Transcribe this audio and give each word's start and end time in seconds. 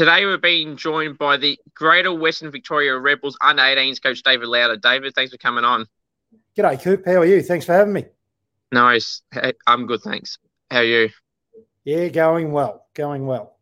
Today 0.00 0.24
we're 0.24 0.38
being 0.38 0.78
joined 0.78 1.18
by 1.18 1.36
the 1.36 1.60
Greater 1.74 2.10
Western 2.10 2.50
Victoria 2.50 2.96
Rebels 2.96 3.36
under 3.42 3.60
18s 3.60 4.02
coach 4.02 4.22
David 4.22 4.48
Loader. 4.48 4.78
David, 4.78 5.14
thanks 5.14 5.30
for 5.30 5.36
coming 5.36 5.62
on. 5.62 5.84
G'day, 6.56 6.80
Coop. 6.80 7.04
How 7.04 7.16
are 7.16 7.26
you? 7.26 7.42
Thanks 7.42 7.66
for 7.66 7.74
having 7.74 7.92
me. 7.92 8.06
Nice. 8.72 9.20
I'm 9.66 9.86
good, 9.86 10.00
thanks. 10.00 10.38
How 10.70 10.78
are 10.78 10.84
you? 10.84 11.10
Yeah, 11.84 12.08
going 12.08 12.50
well. 12.50 12.86
Going 12.94 13.26
well. 13.26 13.58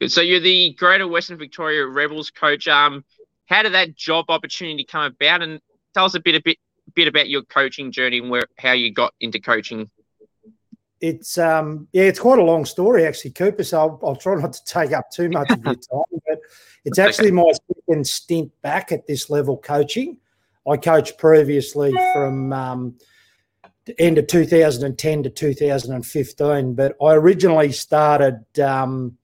Good. 0.00 0.10
So 0.10 0.22
you're 0.22 0.40
the 0.40 0.72
Greater 0.72 1.06
Western 1.06 1.38
Victoria 1.38 1.86
Rebels 1.86 2.30
coach. 2.30 2.66
Um, 2.66 3.04
how 3.46 3.62
did 3.62 3.74
that 3.74 3.94
job 3.94 4.24
opportunity 4.28 4.82
come 4.82 5.04
about? 5.04 5.40
And 5.42 5.60
tell 5.94 6.04
us 6.04 6.16
a 6.16 6.20
bit, 6.20 6.34
a 6.34 6.42
bit, 6.42 6.58
bit 6.96 7.06
about 7.06 7.28
your 7.28 7.42
coaching 7.42 7.92
journey 7.92 8.18
and 8.18 8.28
where 8.28 8.48
how 8.58 8.72
you 8.72 8.92
got 8.92 9.14
into 9.20 9.38
coaching. 9.38 9.88
It's 11.00 11.38
um 11.38 11.88
yeah, 11.92 12.04
it's 12.04 12.18
quite 12.18 12.38
a 12.38 12.44
long 12.44 12.64
story 12.64 13.06
actually, 13.06 13.30
Cooper. 13.30 13.64
So 13.64 13.78
I'll, 13.78 14.00
I'll 14.04 14.16
try 14.16 14.34
not 14.34 14.52
to 14.52 14.64
take 14.64 14.92
up 14.92 15.10
too 15.10 15.30
much 15.30 15.50
of 15.50 15.64
your 15.64 15.74
time, 15.92 16.20
but 16.28 16.40
it's 16.84 16.98
actually 16.98 17.30
my 17.30 17.50
second 17.68 18.06
stint 18.06 18.50
back 18.62 18.92
at 18.92 19.06
this 19.06 19.30
level 19.30 19.56
coaching. 19.56 20.18
I 20.68 20.76
coached 20.76 21.16
previously 21.18 21.92
from 22.12 22.52
um, 22.52 22.94
the 23.86 23.98
end 24.00 24.18
of 24.18 24.26
2010 24.26 25.22
to 25.22 25.30
2015, 25.30 26.74
but 26.74 26.96
I 27.02 27.14
originally 27.14 27.72
started 27.72 28.44
um, 28.60 29.16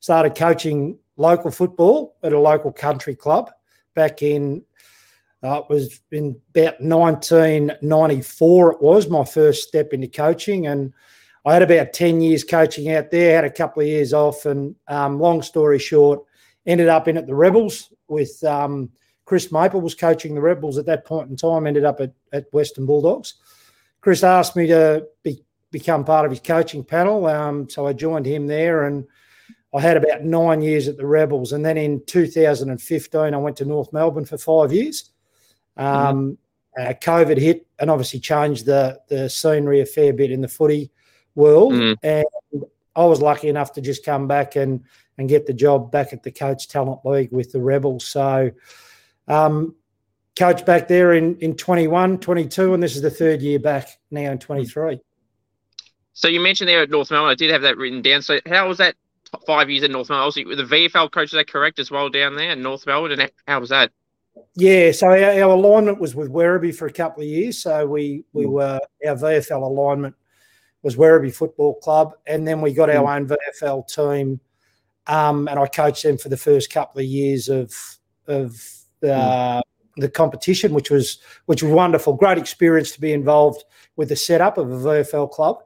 started 0.00 0.34
coaching 0.34 0.98
local 1.16 1.50
football 1.50 2.16
at 2.22 2.32
a 2.32 2.38
local 2.38 2.72
country 2.72 3.14
club 3.14 3.50
back 3.94 4.22
in 4.22 4.62
uh, 5.42 5.60
it 5.60 5.64
was 5.68 6.00
in 6.10 6.40
about 6.54 6.80
1994 6.80 8.72
it 8.72 8.82
was 8.82 9.08
my 9.08 9.24
first 9.24 9.66
step 9.68 9.92
into 9.92 10.08
coaching 10.08 10.66
and 10.66 10.92
i 11.44 11.52
had 11.52 11.62
about 11.62 11.92
10 11.92 12.20
years 12.20 12.44
coaching 12.44 12.92
out 12.92 13.10
there 13.10 13.36
had 13.36 13.44
a 13.44 13.50
couple 13.50 13.82
of 13.82 13.88
years 13.88 14.12
off 14.12 14.46
and 14.46 14.74
um, 14.88 15.18
long 15.18 15.42
story 15.42 15.78
short 15.78 16.20
ended 16.66 16.88
up 16.88 17.08
in 17.08 17.16
at 17.16 17.26
the 17.26 17.34
rebels 17.34 17.92
with 18.08 18.42
um, 18.44 18.90
chris 19.24 19.52
maple 19.52 19.80
was 19.80 19.94
coaching 19.94 20.34
the 20.34 20.40
rebels 20.40 20.78
at 20.78 20.86
that 20.86 21.04
point 21.04 21.30
in 21.30 21.36
time 21.36 21.66
ended 21.66 21.84
up 21.84 22.00
at, 22.00 22.12
at 22.32 22.52
western 22.52 22.86
bulldogs 22.86 23.34
chris 24.00 24.22
asked 24.22 24.56
me 24.56 24.66
to 24.66 25.06
be, 25.22 25.42
become 25.70 26.04
part 26.04 26.24
of 26.24 26.30
his 26.30 26.40
coaching 26.40 26.84
panel 26.84 27.26
um, 27.26 27.68
so 27.68 27.86
i 27.86 27.92
joined 27.92 28.26
him 28.26 28.46
there 28.46 28.84
and 28.84 29.06
I 29.72 29.80
had 29.80 29.96
about 29.96 30.24
nine 30.24 30.62
years 30.62 30.88
at 30.88 30.96
the 30.96 31.06
Rebels, 31.06 31.52
and 31.52 31.64
then 31.64 31.76
in 31.76 32.04
2015, 32.06 33.20
I 33.20 33.36
went 33.36 33.56
to 33.58 33.64
North 33.64 33.92
Melbourne 33.92 34.24
for 34.24 34.36
five 34.36 34.72
years. 34.72 35.10
Um, 35.76 36.36
mm-hmm. 36.76 36.88
uh, 36.88 36.92
COVID 36.94 37.38
hit 37.38 37.66
and 37.78 37.90
obviously 37.90 38.20
changed 38.20 38.66
the 38.66 39.00
the 39.08 39.30
scenery 39.30 39.80
a 39.80 39.86
fair 39.86 40.12
bit 40.12 40.32
in 40.32 40.40
the 40.40 40.48
footy 40.48 40.90
world, 41.34 41.72
mm-hmm. 41.72 41.94
and 42.02 42.26
I 42.96 43.04
was 43.04 43.20
lucky 43.20 43.48
enough 43.48 43.72
to 43.74 43.80
just 43.80 44.04
come 44.04 44.26
back 44.26 44.56
and 44.56 44.84
and 45.18 45.28
get 45.28 45.46
the 45.46 45.52
job 45.52 45.92
back 45.92 46.12
at 46.12 46.22
the 46.22 46.30
Coates 46.30 46.66
Talent 46.66 47.00
League 47.04 47.32
with 47.32 47.52
the 47.52 47.60
Rebels. 47.60 48.06
So, 48.06 48.50
um, 49.28 49.74
coach 50.38 50.64
back 50.64 50.88
there 50.88 51.12
in 51.12 51.36
in 51.38 51.56
21, 51.56 52.18
22, 52.18 52.74
and 52.74 52.82
this 52.82 52.96
is 52.96 53.02
the 53.02 53.10
third 53.10 53.42
year 53.42 53.58
back 53.58 53.88
now 54.10 54.30
in 54.30 54.38
23. 54.38 55.00
So 56.12 56.28
you 56.28 56.40
mentioned 56.40 56.68
there 56.68 56.82
at 56.82 56.90
North 56.90 57.10
Melbourne, 57.10 57.30
I 57.30 57.34
did 57.34 57.50
have 57.50 57.62
that 57.62 57.78
written 57.78 58.02
down. 58.02 58.20
So 58.20 58.40
how 58.46 58.68
was 58.68 58.78
that 58.78 58.94
five 59.46 59.70
years 59.70 59.84
at 59.84 59.90
North 59.90 60.08
Melbourne. 60.08 60.24
Also, 60.24 60.40
the 60.44 60.64
VFL 60.64 61.10
coach, 61.10 61.26
is 61.26 61.32
that 61.32 61.48
correct 61.48 61.78
as 61.78 61.90
well 61.90 62.08
down 62.08 62.36
there 62.36 62.50
in 62.50 62.62
North 62.62 62.86
Melbourne? 62.86 63.18
And 63.18 63.30
how 63.46 63.60
was 63.60 63.70
that? 63.70 63.90
Yeah, 64.54 64.92
so 64.92 65.08
our, 65.08 65.16
our, 65.16 65.50
alignment 65.50 66.00
was 66.00 66.14
with 66.14 66.30
Werribee 66.30 66.74
for 66.74 66.86
a 66.86 66.92
couple 66.92 67.22
of 67.22 67.28
years. 67.28 67.62
So 67.62 67.86
we 67.86 68.24
we 68.32 68.44
mm. 68.44 68.50
were 68.50 68.80
our 69.06 69.14
VFL 69.14 69.62
alignment 69.62 70.14
was 70.82 70.96
Werribee 70.96 71.34
Football 71.34 71.74
Club, 71.74 72.14
and 72.26 72.46
then 72.46 72.60
we 72.60 72.72
got 72.72 72.90
our 72.90 73.04
mm. 73.04 73.16
own 73.16 73.28
VFL 73.28 73.88
team, 73.88 74.40
um, 75.06 75.48
and 75.48 75.58
I 75.58 75.66
coached 75.66 76.02
them 76.02 76.18
for 76.18 76.28
the 76.28 76.36
first 76.36 76.72
couple 76.72 77.00
of 77.00 77.06
years 77.06 77.48
of 77.48 77.74
of 78.26 78.52
uh, 79.02 79.06
mm. 79.06 79.62
the 79.96 80.08
competition, 80.08 80.72
which 80.72 80.90
was 80.90 81.18
which 81.46 81.62
was 81.62 81.72
wonderful, 81.72 82.14
great 82.14 82.38
experience 82.38 82.92
to 82.92 83.00
be 83.00 83.12
involved 83.12 83.64
with 83.96 84.08
the 84.08 84.16
setup 84.16 84.58
of 84.58 84.70
a 84.70 84.76
VFL 84.76 85.30
club 85.30 85.62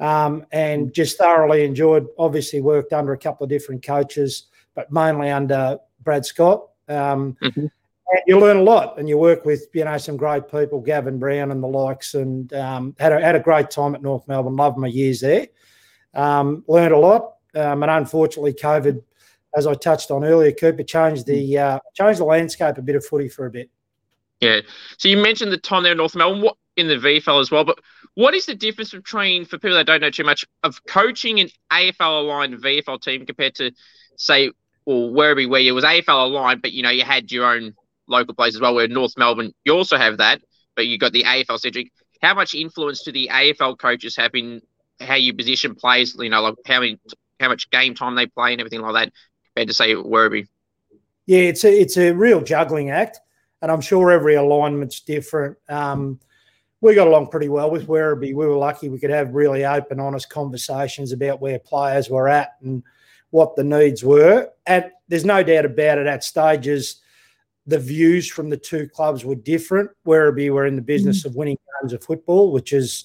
um, 0.00 0.44
and 0.52 0.88
mm. 0.88 0.94
just 0.94 1.18
thoroughly 1.18 1.64
enjoyed. 1.64 2.06
Obviously, 2.18 2.60
worked 2.60 2.92
under 2.92 3.12
a 3.12 3.18
couple 3.18 3.44
of 3.44 3.50
different 3.50 3.84
coaches, 3.84 4.44
but 4.74 4.90
mainly 4.90 5.30
under 5.30 5.78
Brad 6.02 6.24
Scott. 6.24 6.68
Um, 6.88 7.36
mm-hmm. 7.42 7.66
And 8.12 8.22
you 8.26 8.38
learn 8.38 8.56
a 8.58 8.62
lot, 8.62 8.98
and 8.98 9.08
you 9.08 9.18
work 9.18 9.44
with 9.44 9.68
you 9.72 9.84
know 9.84 9.96
some 9.98 10.16
great 10.16 10.50
people, 10.50 10.80
Gavin 10.80 11.18
Brown 11.18 11.50
and 11.50 11.62
the 11.62 11.68
likes, 11.68 12.14
and 12.14 12.52
um, 12.54 12.94
had 12.98 13.12
a, 13.12 13.20
had 13.20 13.36
a 13.36 13.40
great 13.40 13.70
time 13.70 13.94
at 13.94 14.02
North 14.02 14.26
Melbourne. 14.26 14.56
Loved 14.56 14.78
my 14.78 14.88
years 14.88 15.20
there. 15.20 15.48
Um, 16.14 16.64
learned 16.66 16.92
a 16.92 16.98
lot, 16.98 17.36
um, 17.54 17.82
and 17.82 17.90
unfortunately, 17.90 18.52
COVID, 18.52 19.02
as 19.56 19.66
I 19.66 19.74
touched 19.74 20.10
on 20.10 20.24
earlier, 20.24 20.52
Cooper 20.52 20.82
changed 20.82 21.26
the 21.26 21.58
uh, 21.58 21.78
changed 21.94 22.20
the 22.20 22.24
landscape 22.24 22.78
a 22.78 22.82
bit 22.82 22.96
of 22.96 23.04
footy 23.04 23.28
for 23.28 23.46
a 23.46 23.50
bit. 23.50 23.70
Yeah. 24.40 24.60
So 24.98 25.08
you 25.08 25.18
mentioned 25.18 25.52
the 25.52 25.58
time 25.58 25.82
there 25.82 25.92
in 25.92 25.98
North 25.98 26.16
Melbourne. 26.16 26.42
What 26.42 26.56
in 26.80 26.88
the 26.88 26.96
VFL 26.96 27.40
as 27.40 27.50
well. 27.50 27.64
But 27.64 27.78
what 28.14 28.34
is 28.34 28.46
the 28.46 28.54
difference 28.54 28.90
between, 28.90 29.44
for 29.44 29.58
people 29.58 29.76
that 29.76 29.86
don't 29.86 30.00
know 30.00 30.10
too 30.10 30.24
much, 30.24 30.44
of 30.62 30.84
coaching 30.86 31.40
an 31.40 31.48
AFL 31.70 32.22
aligned 32.22 32.54
VFL 32.54 33.00
team 33.00 33.26
compared 33.26 33.54
to, 33.56 33.70
say, 34.16 34.50
or 34.86 35.10
Werribee, 35.10 35.48
where 35.48 35.60
it 35.60 35.72
was 35.72 35.84
AFL 35.84 36.24
aligned, 36.24 36.62
but 36.62 36.72
you 36.72 36.82
know 36.82 36.90
you 36.90 37.04
had 37.04 37.30
your 37.30 37.46
own 37.46 37.74
local 38.10 38.34
players 38.34 38.54
as 38.54 38.60
well. 38.60 38.74
Where 38.74 38.88
North 38.88 39.14
Melbourne, 39.16 39.52
you 39.64 39.72
also 39.72 39.96
have 39.96 40.18
that, 40.18 40.40
but 40.76 40.86
you've 40.86 41.00
got 41.00 41.12
the 41.12 41.24
AFL 41.24 41.58
centric. 41.58 41.92
How 42.22 42.34
much 42.34 42.54
influence 42.54 43.02
do 43.02 43.12
the 43.12 43.30
AFL 43.32 43.78
coaches 43.78 44.16
have 44.16 44.34
in 44.34 44.60
how 45.00 45.14
you 45.14 45.32
position 45.32 45.74
players? 45.74 46.14
You 46.18 46.28
know, 46.28 46.42
like 46.42 46.54
how 46.66 46.80
many, 46.80 46.98
how 47.38 47.48
much 47.48 47.70
game 47.70 47.94
time 47.94 48.14
they 48.14 48.26
play 48.26 48.52
and 48.52 48.60
everything 48.60 48.82
like 48.82 48.94
that, 48.94 49.12
compared 49.46 49.68
to 49.68 49.74
say 49.74 49.94
Werribee. 49.94 50.46
Yeah, 51.26 51.40
it's 51.40 51.64
a 51.64 51.72
it's 51.72 51.96
a 51.96 52.12
real 52.12 52.42
juggling 52.42 52.90
act, 52.90 53.20
and 53.62 53.70
I'm 53.70 53.80
sure 53.80 54.10
every 54.10 54.34
alignment's 54.34 55.00
different. 55.00 55.56
Um, 55.68 56.18
we 56.80 56.94
got 56.94 57.08
along 57.08 57.28
pretty 57.28 57.48
well 57.48 57.70
with 57.70 57.86
Werribee. 57.86 58.34
We 58.34 58.46
were 58.46 58.56
lucky 58.56 58.88
we 58.88 58.98
could 58.98 59.10
have 59.10 59.34
really 59.34 59.64
open, 59.64 60.00
honest 60.00 60.30
conversations 60.30 61.12
about 61.12 61.40
where 61.40 61.58
players 61.58 62.08
were 62.08 62.28
at 62.28 62.56
and 62.62 62.82
what 63.30 63.54
the 63.54 63.64
needs 63.64 64.02
were. 64.02 64.50
And 64.66 64.90
there's 65.08 65.24
no 65.24 65.42
doubt 65.42 65.66
about 65.66 65.98
it 65.98 66.06
at 66.06 66.24
stages, 66.24 67.00
the 67.66 67.78
views 67.78 68.28
from 68.28 68.50
the 68.50 68.56
two 68.56 68.88
clubs 68.88 69.24
were 69.24 69.34
different. 69.34 69.90
Werribee 70.06 70.50
were 70.50 70.66
in 70.66 70.76
the 70.76 70.82
business 70.82 71.22
mm. 71.22 71.26
of 71.26 71.36
winning 71.36 71.58
games 71.80 71.92
of 71.92 72.02
football, 72.02 72.52
which 72.52 72.72
is 72.72 73.04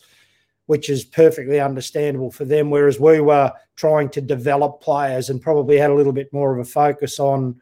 which 0.67 0.89
is 0.89 1.03
perfectly 1.03 1.59
understandable 1.59 2.31
for 2.31 2.43
them. 2.43 2.71
Whereas 2.71 2.99
we 2.99 3.19
were 3.19 3.53
trying 3.75 4.09
to 4.09 4.21
develop 4.21 4.81
players 4.81 5.29
and 5.29 5.39
probably 5.39 5.77
had 5.77 5.91
a 5.91 5.95
little 5.95 6.13
bit 6.13 6.33
more 6.33 6.53
of 6.53 6.59
a 6.59 6.69
focus 6.69 7.19
on 7.19 7.61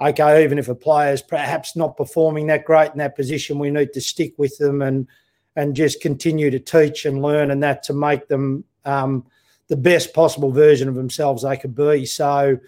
okay, 0.00 0.44
even 0.44 0.58
if 0.58 0.68
a 0.68 0.74
player 0.74 1.12
is 1.12 1.22
perhaps 1.22 1.74
not 1.74 1.96
performing 1.96 2.46
that 2.46 2.64
great 2.64 2.92
in 2.92 2.98
that 2.98 3.16
position, 3.16 3.58
we 3.58 3.70
need 3.70 3.92
to 3.92 4.00
stick 4.00 4.34
with 4.36 4.56
them 4.58 4.82
and 4.82 5.06
and 5.56 5.74
just 5.74 6.00
continue 6.00 6.50
to 6.50 6.60
teach 6.60 7.04
and 7.04 7.20
learn 7.20 7.50
and 7.50 7.62
that 7.62 7.82
to 7.82 7.92
make 7.92 8.28
them 8.28 8.62
um, 8.84 9.26
the 9.66 9.76
best 9.76 10.14
possible 10.14 10.52
version 10.52 10.88
of 10.88 10.94
themselves 10.94 11.42
they 11.42 11.56
could 11.56 11.74
be. 11.74 12.06
So 12.06 12.58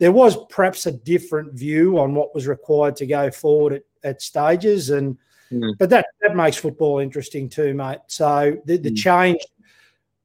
there 0.00 0.10
was 0.10 0.36
perhaps 0.48 0.86
a 0.86 0.92
different 0.92 1.52
view 1.52 1.98
on 1.98 2.14
what 2.14 2.34
was 2.34 2.48
required 2.48 2.96
to 2.96 3.06
go 3.06 3.30
forward 3.30 3.74
at, 3.74 3.82
at 4.02 4.22
stages 4.22 4.90
and 4.90 5.16
mm. 5.52 5.72
but 5.78 5.90
that 5.90 6.06
that 6.22 6.34
makes 6.34 6.56
football 6.56 6.98
interesting 6.98 7.48
too, 7.48 7.74
mate. 7.74 7.98
So 8.08 8.56
the, 8.64 8.78
the 8.78 8.90
mm. 8.90 8.96
change 8.96 9.40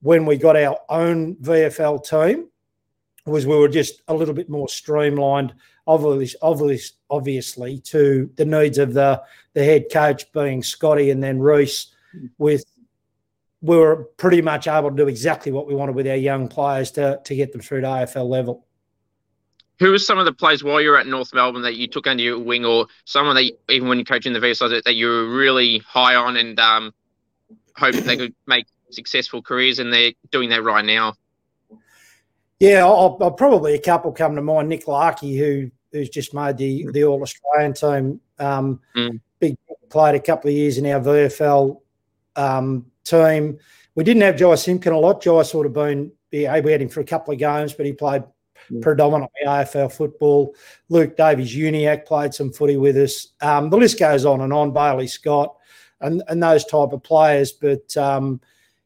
when 0.02 0.26
we 0.26 0.38
got 0.38 0.56
our 0.56 0.80
own 0.90 1.36
VFL 1.36 2.08
team 2.08 2.48
was 3.26 3.46
we 3.46 3.58
were 3.58 3.68
just 3.68 4.02
a 4.08 4.14
little 4.14 4.34
bit 4.34 4.50
more 4.50 4.70
streamlined, 4.70 5.54
obviously, 5.88 6.40
obviously, 6.42 6.98
obviously 7.10 7.80
to 7.80 8.30
the 8.36 8.46
needs 8.46 8.78
of 8.78 8.94
the 8.94 9.22
the 9.54 9.64
head 9.64 9.86
coach 9.92 10.32
being 10.32 10.64
Scotty 10.64 11.12
and 11.12 11.22
then 11.22 11.40
Rhyce 11.40 11.88
with 12.38 12.64
we 13.62 13.76
were 13.76 14.06
pretty 14.18 14.42
much 14.42 14.68
able 14.68 14.92
to 14.92 14.96
do 14.96 15.08
exactly 15.08 15.52
what 15.52 15.68
we 15.68 15.76
wanted 15.76 15.96
with 15.96 16.08
our 16.08 16.16
young 16.16 16.48
players 16.48 16.92
to 16.92 17.20
to 17.26 17.36
get 17.36 17.52
them 17.52 17.62
through 17.62 17.82
to 17.82 17.88
AFL 17.88 18.30
level. 18.30 18.66
Who 19.80 19.92
were 19.92 20.00
some 20.00 20.18
of 20.18 20.26
the 20.26 20.34
players 20.34 20.64
while 20.64 20.80
you 20.80 20.90
were 20.90 20.98
at 20.98 21.08
North 21.08 21.34
Melbourne 21.34 21.64
that 21.64 21.76
you 21.76 21.88
took 21.88 22.08
under 22.08 22.24
your 22.24 22.40
wing, 22.40 22.66
or 22.66 22.88
someone 23.06 23.36
that 23.36 23.52
even 23.70 23.90
when 23.90 24.04
coaching 24.06 24.34
the 24.34 24.40
VFL 24.40 24.70
that, 24.70 24.86
that 24.86 24.96
you 24.96 25.08
were 25.08 25.28
really 25.28 25.80
high 25.80 26.16
on 26.16 26.38
and 26.38 26.60
um, 26.60 26.94
hoped 27.76 27.98
they 28.06 28.18
could 28.18 28.34
make 28.48 28.68
successful 28.92 29.42
careers, 29.42 29.80
and 29.80 29.92
they're 29.92 30.14
doing 30.32 30.50
that 30.50 30.64
right 30.64 30.86
now? 30.86 31.16
Yeah, 32.60 32.86
I'll, 32.86 33.18
I'll 33.22 33.32
probably 33.32 33.74
a 33.74 33.82
couple 33.82 34.12
come 34.14 34.36
to 34.36 34.42
mind. 34.42 34.70
Nick 34.70 34.88
Larkey, 34.88 35.38
who 35.38 35.72
who's 35.92 36.10
just 36.10 36.34
made 36.34 36.58
the 36.58 36.88
the 36.92 37.04
All 37.04 37.22
Australian 37.22 37.74
team. 37.74 38.22
Um, 38.40 38.80
mm. 38.96 39.20
Big 39.40 39.58
played 39.90 40.16
a 40.16 40.20
couple 40.20 40.50
of 40.50 40.56
years 40.56 40.78
in 40.78 40.86
our 40.86 41.00
VFL 41.00 41.80
um, 42.36 42.86
team. 43.04 43.58
We 43.96 44.04
didn't 44.04 44.24
have 44.24 44.36
Jai 44.36 44.56
Simpkin 44.56 44.94
a 44.94 45.00
lot. 45.00 45.22
Jai 45.22 45.44
sort 45.44 45.66
of 45.66 45.74
been, 45.74 46.12
yeah, 46.32 46.60
we 46.60 46.72
had 46.72 46.82
him 46.82 46.90
for 46.90 47.00
a 47.00 47.06
couple 47.06 47.34
of 47.34 47.40
games, 47.40 47.74
but 47.74 47.86
he 47.86 47.94
played 47.94 48.24
mm. 48.72 48.82
predominantly 48.82 49.42
AFL 49.46 49.92
football. 49.92 50.56
Luke 50.90 51.18
Davies 51.18 51.56
Uniacke 51.56 52.06
played 52.06 52.34
some 52.34 52.52
footy 52.52 52.78
with 52.78 52.98
us. 52.98 53.30
Um, 53.42 53.70
the 53.70 53.78
list 53.78 54.00
goes 54.00 54.26
on 54.26 54.42
and 54.42 54.54
on. 54.54 54.72
Bailey 54.72 55.08
Scott 55.08 55.56
and, 56.02 56.24
and 56.28 56.42
those 56.42 56.66
type 56.66 56.92
of 56.92 57.04
players. 57.04 57.52
But 57.52 57.96
um, 57.98 58.42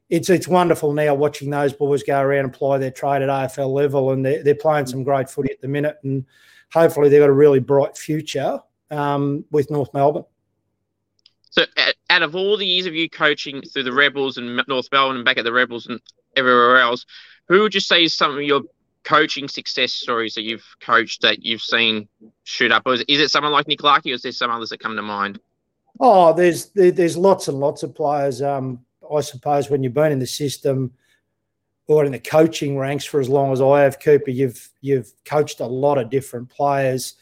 it's 0.10 0.30
it's 0.30 0.48
wonderful 0.48 0.94
now 0.94 1.14
watching 1.14 1.50
those 1.50 1.74
boys 1.74 2.04
go 2.04 2.20
around 2.20 2.46
and 2.46 2.54
play 2.54 2.80
their 2.80 2.92
trade 2.92 3.22
at 3.22 3.30
AFL 3.30 3.72
level, 3.72 4.12
and 4.12 4.26
they're, 4.26 4.44
they're 4.44 4.56
playing 4.56 4.88
some 4.88 5.04
great 5.04 5.30
footy 5.30 5.52
at 5.52 5.62
the 5.62 5.68
minute, 5.68 5.98
and 6.04 6.26
hopefully 6.74 7.10
they've 7.10 7.22
got 7.22 7.30
a 7.30 7.34
really 7.34 7.60
bright 7.60 7.98
future 7.98 8.60
um, 8.92 9.46
with 9.52 9.70
North 9.70 9.94
Melbourne. 9.94 10.26
So, 11.52 11.66
out 12.10 12.22
of 12.22 12.36
all 12.36 12.58
the 12.58 12.66
years 12.66 12.86
of 12.86 12.96
you 12.96 13.10
coaching 13.10 13.62
through 13.62 13.84
the 13.84 13.94
Rebels 13.94 14.38
and 14.38 14.62
North 14.68 14.88
Melbourne 14.92 15.18
and 15.18 15.26
back 15.26 15.38
at 15.38 15.44
the 15.44 15.54
Rebels 15.54 15.88
and 15.88 16.00
everywhere 16.36 16.80
else, 16.80 17.06
who 17.48 17.62
would 17.62 17.74
you 17.74 17.80
say 17.80 18.04
is 18.04 18.14
some 18.14 18.36
of 18.36 18.42
your 18.42 18.62
coaching 19.10 19.48
success 19.48 19.92
stories 19.92 20.36
that 20.36 20.44
you've 20.44 20.66
coached 20.82 21.24
that 21.24 21.44
you've 21.44 21.64
seen 21.64 22.08
shoot 22.44 22.72
up? 22.72 22.84
Or 22.86 22.94
is, 22.94 23.04
is 23.08 23.20
it 23.20 23.32
someone 23.32 23.52
like 23.52 23.68
Nick 23.68 23.82
Larkey, 23.82 24.12
or 24.12 24.16
is 24.16 24.22
there 24.22 24.32
some 24.32 24.52
others 24.52 24.70
that 24.70 24.80
come 24.80 24.96
to 24.96 25.02
mind? 25.02 25.40
Oh, 26.00 26.32
there's 26.34 26.68
there, 26.70 26.92
there's 26.92 27.18
lots 27.18 27.48
and 27.48 27.60
lots 27.60 27.82
of 27.82 27.96
players. 27.96 28.42
Um, 28.42 28.86
I 29.14 29.22
suppose 29.22 29.70
when 29.70 29.82
you've 29.82 29.96
been 29.96 30.12
in 30.12 30.20
the 30.20 30.28
system 30.28 30.94
or 31.88 32.06
in 32.06 32.12
the 32.12 32.20
coaching 32.20 32.78
ranks 32.78 33.04
for 33.04 33.20
as 33.20 33.28
long 33.28 33.52
as 33.52 33.62
I 33.62 33.82
have, 33.82 34.00
Cooper, 34.00 34.30
you've 34.30 34.70
you've 34.82 35.12
coached 35.26 35.60
a 35.60 35.66
lot 35.66 35.98
of 35.98 36.12
different 36.12 36.50
players. 36.50 37.16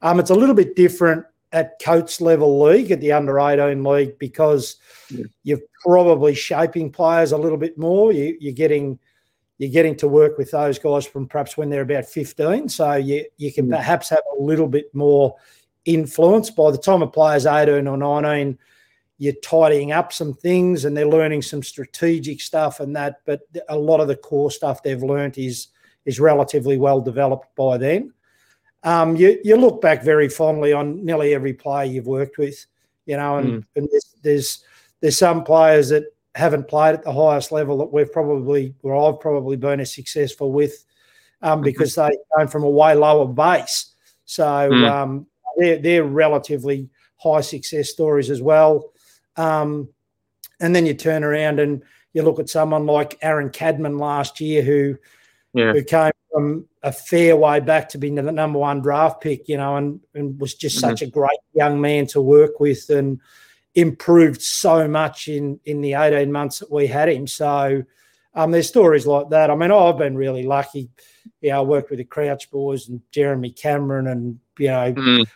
Um, 0.00 0.18
it's 0.18 0.30
a 0.30 0.34
little 0.34 0.54
bit 0.54 0.74
different 0.74 1.26
at 1.52 1.78
coach 1.80 2.20
level 2.20 2.62
league 2.62 2.90
at 2.90 3.00
the 3.00 3.12
under 3.12 3.38
18 3.38 3.84
league 3.84 4.18
because 4.18 4.76
yeah. 5.10 5.24
you're 5.44 5.60
probably 5.82 6.34
shaping 6.34 6.90
players 6.90 7.32
a 7.32 7.38
little 7.38 7.58
bit 7.58 7.78
more. 7.78 8.12
You, 8.12 8.36
you're 8.40 8.54
getting 8.54 8.98
you're 9.58 9.70
getting 9.70 9.96
to 9.96 10.08
work 10.08 10.36
with 10.36 10.50
those 10.50 10.78
guys 10.78 11.06
from 11.06 11.26
perhaps 11.26 11.56
when 11.56 11.70
they're 11.70 11.82
about 11.82 12.06
15. 12.06 12.68
So 12.68 12.94
you 12.94 13.24
you 13.36 13.52
can 13.52 13.68
yeah. 13.68 13.76
perhaps 13.76 14.08
have 14.10 14.22
a 14.38 14.42
little 14.42 14.68
bit 14.68 14.94
more 14.94 15.34
influence. 15.84 16.50
By 16.50 16.70
the 16.70 16.78
time 16.78 17.02
a 17.02 17.06
player's 17.06 17.46
18 17.46 17.86
or 17.86 17.96
19, 17.96 18.58
you're 19.18 19.34
tidying 19.44 19.92
up 19.92 20.12
some 20.12 20.34
things 20.34 20.84
and 20.84 20.96
they're 20.96 21.06
learning 21.06 21.42
some 21.42 21.62
strategic 21.62 22.40
stuff 22.40 22.80
and 22.80 22.96
that. 22.96 23.20
But 23.24 23.42
a 23.68 23.78
lot 23.78 24.00
of 24.00 24.08
the 24.08 24.16
core 24.16 24.50
stuff 24.50 24.82
they've 24.82 25.02
learned 25.02 25.38
is 25.38 25.68
is 26.04 26.20
relatively 26.20 26.76
well 26.76 27.00
developed 27.00 27.54
by 27.56 27.78
then. 27.78 28.12
Um, 28.82 29.16
you 29.16 29.40
you 29.44 29.56
look 29.56 29.80
back 29.80 30.02
very 30.02 30.28
fondly 30.28 30.72
on 30.72 31.04
nearly 31.04 31.32
every 31.32 31.54
player 31.54 31.84
you've 31.84 32.06
worked 32.06 32.38
with, 32.38 32.66
you 33.06 33.16
know, 33.16 33.38
and, 33.38 33.62
mm. 33.62 33.66
and 33.76 33.88
there's, 33.90 34.14
there's 34.22 34.64
there's 35.00 35.18
some 35.18 35.44
players 35.44 35.90
that 35.90 36.13
haven't 36.34 36.68
played 36.68 36.94
at 36.94 37.04
the 37.04 37.12
highest 37.12 37.52
level 37.52 37.78
that 37.78 37.92
we've 37.92 38.12
probably 38.12 38.74
or 38.82 38.96
I've 38.96 39.20
probably 39.20 39.56
been 39.56 39.80
as 39.80 39.94
successful 39.94 40.52
with 40.52 40.84
um, 41.42 41.58
mm-hmm. 41.58 41.64
because 41.64 41.94
they 41.94 42.16
came 42.36 42.48
from 42.48 42.64
a 42.64 42.70
way 42.70 42.94
lower 42.94 43.26
base. 43.26 43.94
So 44.24 44.44
mm. 44.44 44.90
um, 44.90 45.26
they're, 45.56 45.78
they're 45.78 46.04
relatively 46.04 46.88
high 47.16 47.40
success 47.40 47.90
stories 47.90 48.30
as 48.30 48.42
well. 48.42 48.92
Um, 49.36 49.88
and 50.60 50.74
then 50.74 50.86
you 50.86 50.94
turn 50.94 51.24
around 51.24 51.60
and 51.60 51.82
you 52.12 52.22
look 52.22 52.38
at 52.38 52.48
someone 52.48 52.86
like 52.86 53.18
Aaron 53.22 53.50
Cadman 53.50 53.98
last 53.98 54.40
year, 54.40 54.62
who 54.62 54.96
yeah. 55.52 55.72
who 55.72 55.82
came 55.82 56.12
from 56.32 56.66
a 56.82 56.92
fair 56.92 57.36
way 57.36 57.60
back 57.60 57.88
to 57.90 57.98
being 57.98 58.14
the 58.14 58.22
number 58.22 58.58
one 58.58 58.80
draft 58.80 59.20
pick, 59.20 59.48
you 59.48 59.56
know, 59.56 59.76
and, 59.76 60.00
and 60.14 60.38
was 60.40 60.54
just 60.54 60.78
mm-hmm. 60.78 60.90
such 60.90 61.02
a 61.02 61.06
great 61.06 61.38
young 61.54 61.80
man 61.80 62.06
to 62.08 62.20
work 62.20 62.60
with 62.60 62.88
and 62.90 63.20
improved 63.74 64.40
so 64.40 64.86
much 64.86 65.28
in 65.28 65.58
in 65.64 65.80
the 65.80 65.94
18 65.94 66.30
months 66.30 66.60
that 66.60 66.70
we 66.70 66.86
had 66.86 67.08
him. 67.08 67.26
So 67.26 67.82
um, 68.34 68.50
there's 68.50 68.68
stories 68.68 69.06
like 69.06 69.30
that. 69.30 69.50
I 69.50 69.54
mean, 69.54 69.70
I've 69.70 69.98
been 69.98 70.16
really 70.16 70.44
lucky. 70.44 70.90
Yeah, 71.40 71.58
I 71.58 71.62
worked 71.62 71.90
with 71.90 71.98
the 71.98 72.04
Crouch 72.04 72.50
boys 72.50 72.88
and 72.88 73.00
Jeremy 73.10 73.50
Cameron 73.50 74.08
and 74.08 74.38
you 74.58 74.68
know 74.68 74.92
mm. 74.92 75.26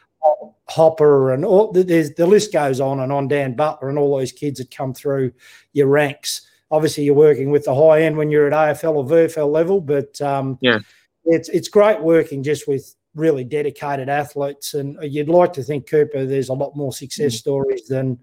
Hopper 0.68 1.32
and 1.32 1.44
all 1.44 1.72
there's 1.72 2.14
the 2.14 2.26
list 2.26 2.52
goes 2.52 2.80
on 2.80 3.00
and 3.00 3.12
on. 3.12 3.28
Dan 3.28 3.54
Butler 3.54 3.88
and 3.88 3.98
all 3.98 4.18
those 4.18 4.32
kids 4.32 4.58
that 4.58 4.74
come 4.74 4.92
through 4.92 5.32
your 5.72 5.86
ranks. 5.86 6.46
Obviously, 6.70 7.04
you're 7.04 7.14
working 7.14 7.50
with 7.50 7.64
the 7.64 7.74
high 7.74 8.02
end 8.02 8.16
when 8.18 8.30
you're 8.30 8.46
at 8.46 8.52
AFL 8.52 8.96
or 8.96 9.04
VFL 9.04 9.50
level, 9.50 9.80
but 9.80 10.20
um, 10.20 10.58
yeah, 10.60 10.80
it's 11.24 11.48
it's 11.48 11.68
great 11.68 12.02
working 12.02 12.42
just 12.42 12.68
with 12.68 12.94
really 13.18 13.44
dedicated 13.44 14.08
athletes. 14.08 14.74
And 14.74 14.96
you'd 15.02 15.28
like 15.28 15.52
to 15.54 15.62
think 15.62 15.88
Cooper, 15.88 16.24
there's 16.24 16.48
a 16.48 16.54
lot 16.54 16.76
more 16.76 16.92
success 16.92 17.34
mm. 17.34 17.38
stories 17.38 17.86
than 17.86 18.18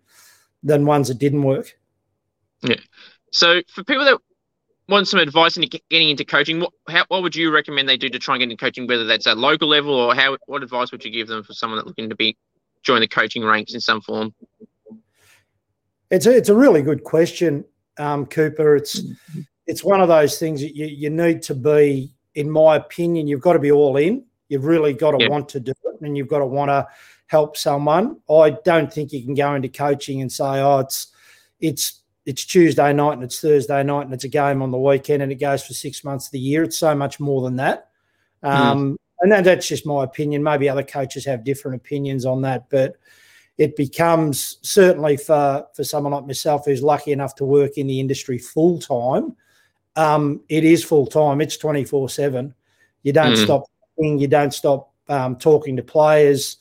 than 0.64 0.86
ones 0.86 1.10
that 1.10 1.20
didn't 1.20 1.44
work. 1.44 1.78
Yeah. 2.62 2.80
So 3.32 3.62
for 3.68 3.84
people 3.84 4.06
that 4.06 4.18
want 4.88 5.08
some 5.08 5.20
advice 5.20 5.58
in 5.58 5.68
getting 5.90 6.10
into 6.10 6.26
coaching, 6.26 6.60
what 6.60 6.72
how, 6.90 7.06
what 7.10 7.22
would 7.22 7.36
you 7.36 7.54
recommend 7.54 7.90
they 7.90 7.98
do 7.98 8.10
to 8.10 8.20
try 8.20 8.36
and 8.36 8.40
get 8.40 8.50
into 8.50 8.64
coaching, 8.64 8.88
whether 8.88 9.06
that's 9.06 9.28
at 9.28 9.38
local 9.38 9.68
level 9.68 9.94
or 9.94 10.16
how 10.16 10.38
what 10.48 10.64
advice 10.64 10.92
would 10.92 11.04
you 11.04 11.12
give 11.12 11.28
them 11.28 11.44
for 11.44 11.54
someone 11.54 11.78
that's 11.78 11.88
looking 11.88 12.10
to 12.10 12.16
be 12.16 12.38
join 12.82 13.02
the 13.02 13.08
coaching 13.08 13.44
ranks 13.44 13.74
in 13.74 13.82
some 13.82 14.02
form? 14.02 14.34
It's 16.12 16.28
a, 16.28 16.36
it's 16.36 16.50
a 16.50 16.56
really 16.56 16.84
good 16.84 17.04
question, 17.04 17.66
um, 17.98 18.26
Cooper. 18.28 18.76
It's 18.76 19.02
it's 19.68 19.84
one 19.84 20.02
of 20.02 20.08
those 20.08 20.38
things 20.38 20.62
that 20.62 20.76
you, 20.76 20.86
you 20.86 21.10
need 21.10 21.42
to 21.44 21.56
be, 21.56 22.14
in 22.36 22.50
my 22.50 22.76
opinion, 22.76 23.28
you've 23.28 23.42
got 23.42 23.54
to 23.54 23.60
be 23.60 23.72
all 23.72 23.98
in. 23.98 24.24
You've 24.50 24.66
really 24.66 24.94
got 24.94 25.12
to 25.12 25.18
yeah. 25.24 25.30
want 25.30 25.50
to 25.50 25.60
do 25.60 25.72
it, 25.72 26.02
and 26.02 26.18
you've 26.18 26.28
got 26.28 26.40
to 26.40 26.46
want 26.46 26.70
to 26.70 26.88
help 27.28 27.58
someone. 27.58 28.18
I 28.30 28.52
don't 28.64 28.92
think 28.92 29.12
you 29.12 29.24
can 29.24 29.34
go 29.34 29.56
into 29.56 29.70
coaching 29.70 30.22
and 30.22 30.32
say, 30.32 30.62
"Oh, 30.62 30.80
it's 30.80 31.08
it's 31.60 32.02
it's 32.26 32.46
Tuesday 32.46 32.92
night 32.92 33.14
and 33.14 33.24
it's 33.24 33.40
Thursday 33.40 33.84
night 33.84 34.06
and 34.06 34.14
it's 34.14 34.24
a 34.24 34.30
game 34.30 34.62
on 34.62 34.72
the 34.72 34.78
weekend 34.78 35.22
and 35.22 35.32
it 35.32 35.36
goes 35.36 35.64
for 35.64 35.74
six 35.74 36.04
months 36.04 36.28
of 36.28 36.32
the 36.32 36.40
year. 36.40 36.64
It's 36.64 36.78
so 36.78 36.96
much 36.96 37.20
more 37.20 37.42
than 37.44 37.58
that. 37.58 37.90
Hmm. 38.42 38.50
Um, 38.50 38.94
mm. 38.94 38.98
And 39.22 39.32
that, 39.32 39.44
that's 39.44 39.68
just 39.68 39.86
my 39.86 40.04
opinion. 40.04 40.44
Maybe 40.44 40.68
other 40.68 40.84
coaches 40.84 41.26
have 41.26 41.44
different 41.44 41.78
opinions 41.78 42.26
on 42.26 42.42
that, 42.42 42.70
but 42.70 42.98
it 43.58 43.76
becomes 43.78 44.58
certainly 44.62 45.16
for 45.16 45.66
for 45.74 45.84
someone 45.84 46.12
like 46.12 46.28
myself 46.28 46.66
who's 46.66 46.84
lucky 46.84 47.14
enough 47.14 47.36
to 47.36 47.46
work 47.46 47.78
in 47.78 47.88
the 47.88 48.00
industry 48.00 48.38
full 48.38 48.80
time. 48.80 49.36
Um, 49.96 50.42
it 50.50 50.66
is 50.66 50.84
full 50.84 51.08
time. 51.08 51.40
It's 51.40 51.56
twenty 51.56 51.86
four 51.86 52.10
seven. 52.10 52.54
You 53.04 53.14
don't 53.14 53.34
mm. 53.34 53.44
stop. 53.44 53.64
Thinking, 53.98 54.20
you 54.20 54.28
don't 54.28 54.54
stop 54.54 54.92
um, 55.10 55.36
talking 55.36 55.76
to 55.78 55.84
players. 55.84 56.58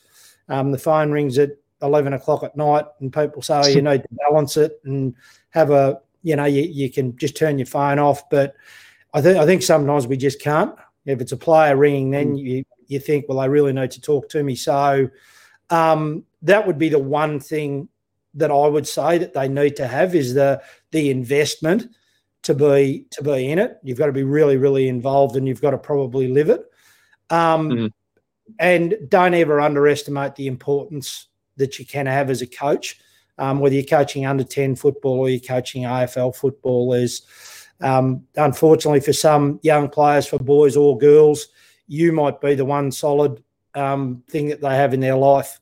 Um, 0.49 0.73
the 0.73 0.79
phone 0.79 1.11
rings 1.11 1.39
at 1.39 1.51
11 1.83 2.13
o'clock 2.15 2.43
at 2.43 2.57
night 2.57 2.87
and 3.01 3.13
people 3.13 3.43
say 3.43 3.61
oh, 3.63 3.67
you 3.67 3.83
need 3.83 4.03
to 4.03 4.09
balance 4.29 4.57
it 4.57 4.81
and 4.85 5.15
have 5.51 5.71
a 5.71 6.01
you 6.23 6.35
know 6.35 6.45
you, 6.45 6.63
you 6.63 6.91
can 6.91 7.17
just 7.17 7.37
turn 7.37 7.59
your 7.59 7.67
phone 7.67 7.99
off. 7.99 8.29
But 8.31 8.55
i 9.13 9.21
think 9.23 9.39
i 9.39 9.47
think 9.47 9.63
sometimes 9.63 10.07
we 10.07 10.17
just 10.17 10.41
can't. 10.41 10.75
If 11.07 11.21
it's 11.21 11.33
a 11.33 11.37
player 11.37 11.77
ringing 11.77 12.11
then 12.11 12.35
mm. 12.35 12.39
you 12.39 12.65
you 12.87 12.99
think 12.99 13.27
well 13.29 13.41
they 13.41 13.49
really 13.49 13.73
need 13.73 13.91
to 13.93 14.01
talk 14.01 14.29
to 14.31 14.43
me. 14.43 14.55
So 14.55 15.09
um, 15.71 16.25
that 16.43 16.67
would 16.67 16.79
be 16.79 16.89
the 16.89 16.99
one 16.99 17.41
thing 17.41 17.89
that 18.37 18.51
i 18.51 18.67
would 18.67 18.87
say 18.87 19.17
that 19.17 19.33
they 19.33 19.49
need 19.49 19.77
to 19.77 19.87
have 19.87 20.15
is 20.15 20.35
the 20.35 20.61
the 20.91 21.11
investment 21.11 21.87
to 22.43 22.55
be 22.55 23.07
to 23.11 23.23
be 23.23 23.51
in 23.51 23.59
it. 23.59 23.79
You've 23.83 23.99
got 23.99 24.07
to 24.07 24.13
be 24.13 24.25
really 24.25 24.57
really 24.57 24.89
involved 24.89 25.37
and 25.37 25.47
you've 25.47 25.63
got 25.63 25.71
to 25.71 25.79
probably 25.79 26.29
live 26.29 26.49
it 26.49 26.65
um, 27.35 27.69
mm. 27.71 27.91
and 28.59 28.97
don't 29.09 29.35
ever 29.35 29.61
underestimate 29.61 30.35
the 30.37 30.47
importance 30.47 31.29
that 31.57 31.79
you 31.79 31.87
can 31.87 32.07
have 32.07 32.31
as 32.31 32.43
a 32.43 32.47
coach 32.47 32.99
um, 33.39 33.59
whether 33.59 33.75
you're 33.75 33.85
coaching 33.85 34.27
under 34.27 34.45
10 34.45 34.77
football 34.77 35.21
or 35.21 35.29
you're 35.29 35.41
coaching 35.41 35.83
AFL 35.83 36.35
football. 36.35 36.93
is 36.95 37.23
um, 37.81 38.25
unfortunately, 38.37 39.01
for 39.01 39.13
some 39.13 39.59
young 39.63 39.89
players, 39.89 40.27
for 40.27 40.39
boys 40.39 40.77
or 40.77 40.97
girls, 40.97 41.49
you 41.87 42.13
might 42.13 42.41
be 42.41 42.55
the 42.55 42.65
one 42.65 42.93
solid 42.93 43.43
um, 43.75 44.23
thing 44.31 44.49
that 44.49 44.61
they 44.61 44.77
have 44.77 44.95
in 44.95 45.01
their 45.01 45.17
life 45.17 45.61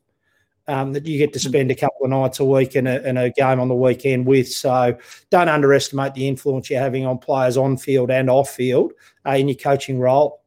um, 0.68 0.92
that 0.92 1.06
you 1.06 1.18
get 1.18 1.32
to 1.32 1.40
spend 1.40 1.70
a 1.70 1.74
couple 1.74 2.04
of 2.04 2.10
nights 2.10 2.38
a 2.38 2.44
week 2.44 2.76
in 2.76 2.86
a, 2.86 3.00
in 3.00 3.16
a, 3.16 3.30
game 3.30 3.58
on 3.58 3.68
the 3.68 3.74
weekend 3.74 4.26
with. 4.26 4.52
So 4.52 4.96
don't 5.30 5.48
underestimate 5.48 6.14
the 6.14 6.28
influence 6.28 6.70
you're 6.70 6.80
having 6.80 7.06
on 7.06 7.18
players 7.18 7.56
on 7.56 7.78
field 7.78 8.10
and 8.10 8.30
off 8.30 8.50
field 8.50 8.92
uh, 9.26 9.30
in 9.30 9.48
your 9.48 9.56
coaching 9.56 9.98
role. 9.98 10.41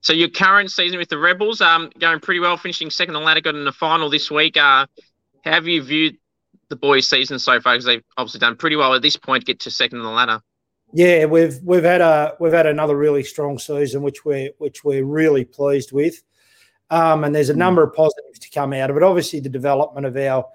So 0.00 0.12
your 0.12 0.28
current 0.28 0.70
season 0.70 0.98
with 0.98 1.08
the 1.08 1.18
Rebels, 1.18 1.60
um, 1.60 1.90
going 1.98 2.20
pretty 2.20 2.40
well, 2.40 2.56
finishing 2.56 2.90
second 2.90 3.16
on 3.16 3.22
the 3.22 3.26
ladder, 3.26 3.40
got 3.40 3.54
in 3.54 3.64
the 3.64 3.72
final 3.72 4.08
this 4.08 4.30
week. 4.30 4.56
Uh, 4.56 4.86
how 5.44 5.52
have 5.52 5.66
you 5.66 5.82
viewed 5.82 6.16
the 6.68 6.76
boys' 6.76 7.08
season 7.08 7.38
so 7.38 7.60
far? 7.60 7.74
Because 7.74 7.84
they've 7.84 8.04
obviously 8.16 8.40
done 8.40 8.56
pretty 8.56 8.76
well 8.76 8.94
at 8.94 9.02
this 9.02 9.16
point, 9.16 9.44
get 9.44 9.60
to 9.60 9.70
second 9.70 9.98
on 9.98 10.04
the 10.04 10.10
ladder. 10.10 10.40
Yeah, 10.92 11.26
we've 11.26 11.58
we've 11.62 11.84
had 11.84 12.00
a 12.00 12.34
we've 12.40 12.52
had 12.52 12.66
another 12.66 12.96
really 12.96 13.22
strong 13.22 13.58
season, 13.58 14.02
which 14.02 14.24
we're 14.24 14.50
which 14.58 14.84
we're 14.84 15.04
really 15.04 15.44
pleased 15.44 15.92
with. 15.92 16.22
Um, 16.90 17.24
and 17.24 17.34
there's 17.34 17.50
a 17.50 17.52
hmm. 17.52 17.58
number 17.58 17.82
of 17.82 17.92
positives 17.94 18.38
to 18.38 18.50
come 18.50 18.72
out 18.72 18.90
of 18.90 18.96
it. 18.96 19.02
Obviously, 19.02 19.40
the 19.40 19.48
development 19.48 20.06
of 20.06 20.16
our 20.16 20.46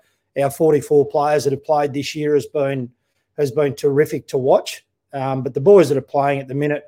our 0.41 0.49
44 0.49 1.07
players 1.09 1.43
that 1.43 1.53
have 1.53 1.63
played 1.63 1.93
this 1.93 2.15
year 2.15 2.33
has 2.33 2.47
been 2.47 2.89
has 3.37 3.51
been 3.51 3.75
terrific 3.75 4.27
to 4.29 4.37
watch. 4.37 4.85
Um, 5.11 5.43
but 5.43 5.53
the 5.53 5.61
boys 5.61 5.89
that 5.89 5.97
are 5.97 6.01
playing 6.01 6.39
at 6.39 6.47
the 6.47 6.55
minute, 6.55 6.85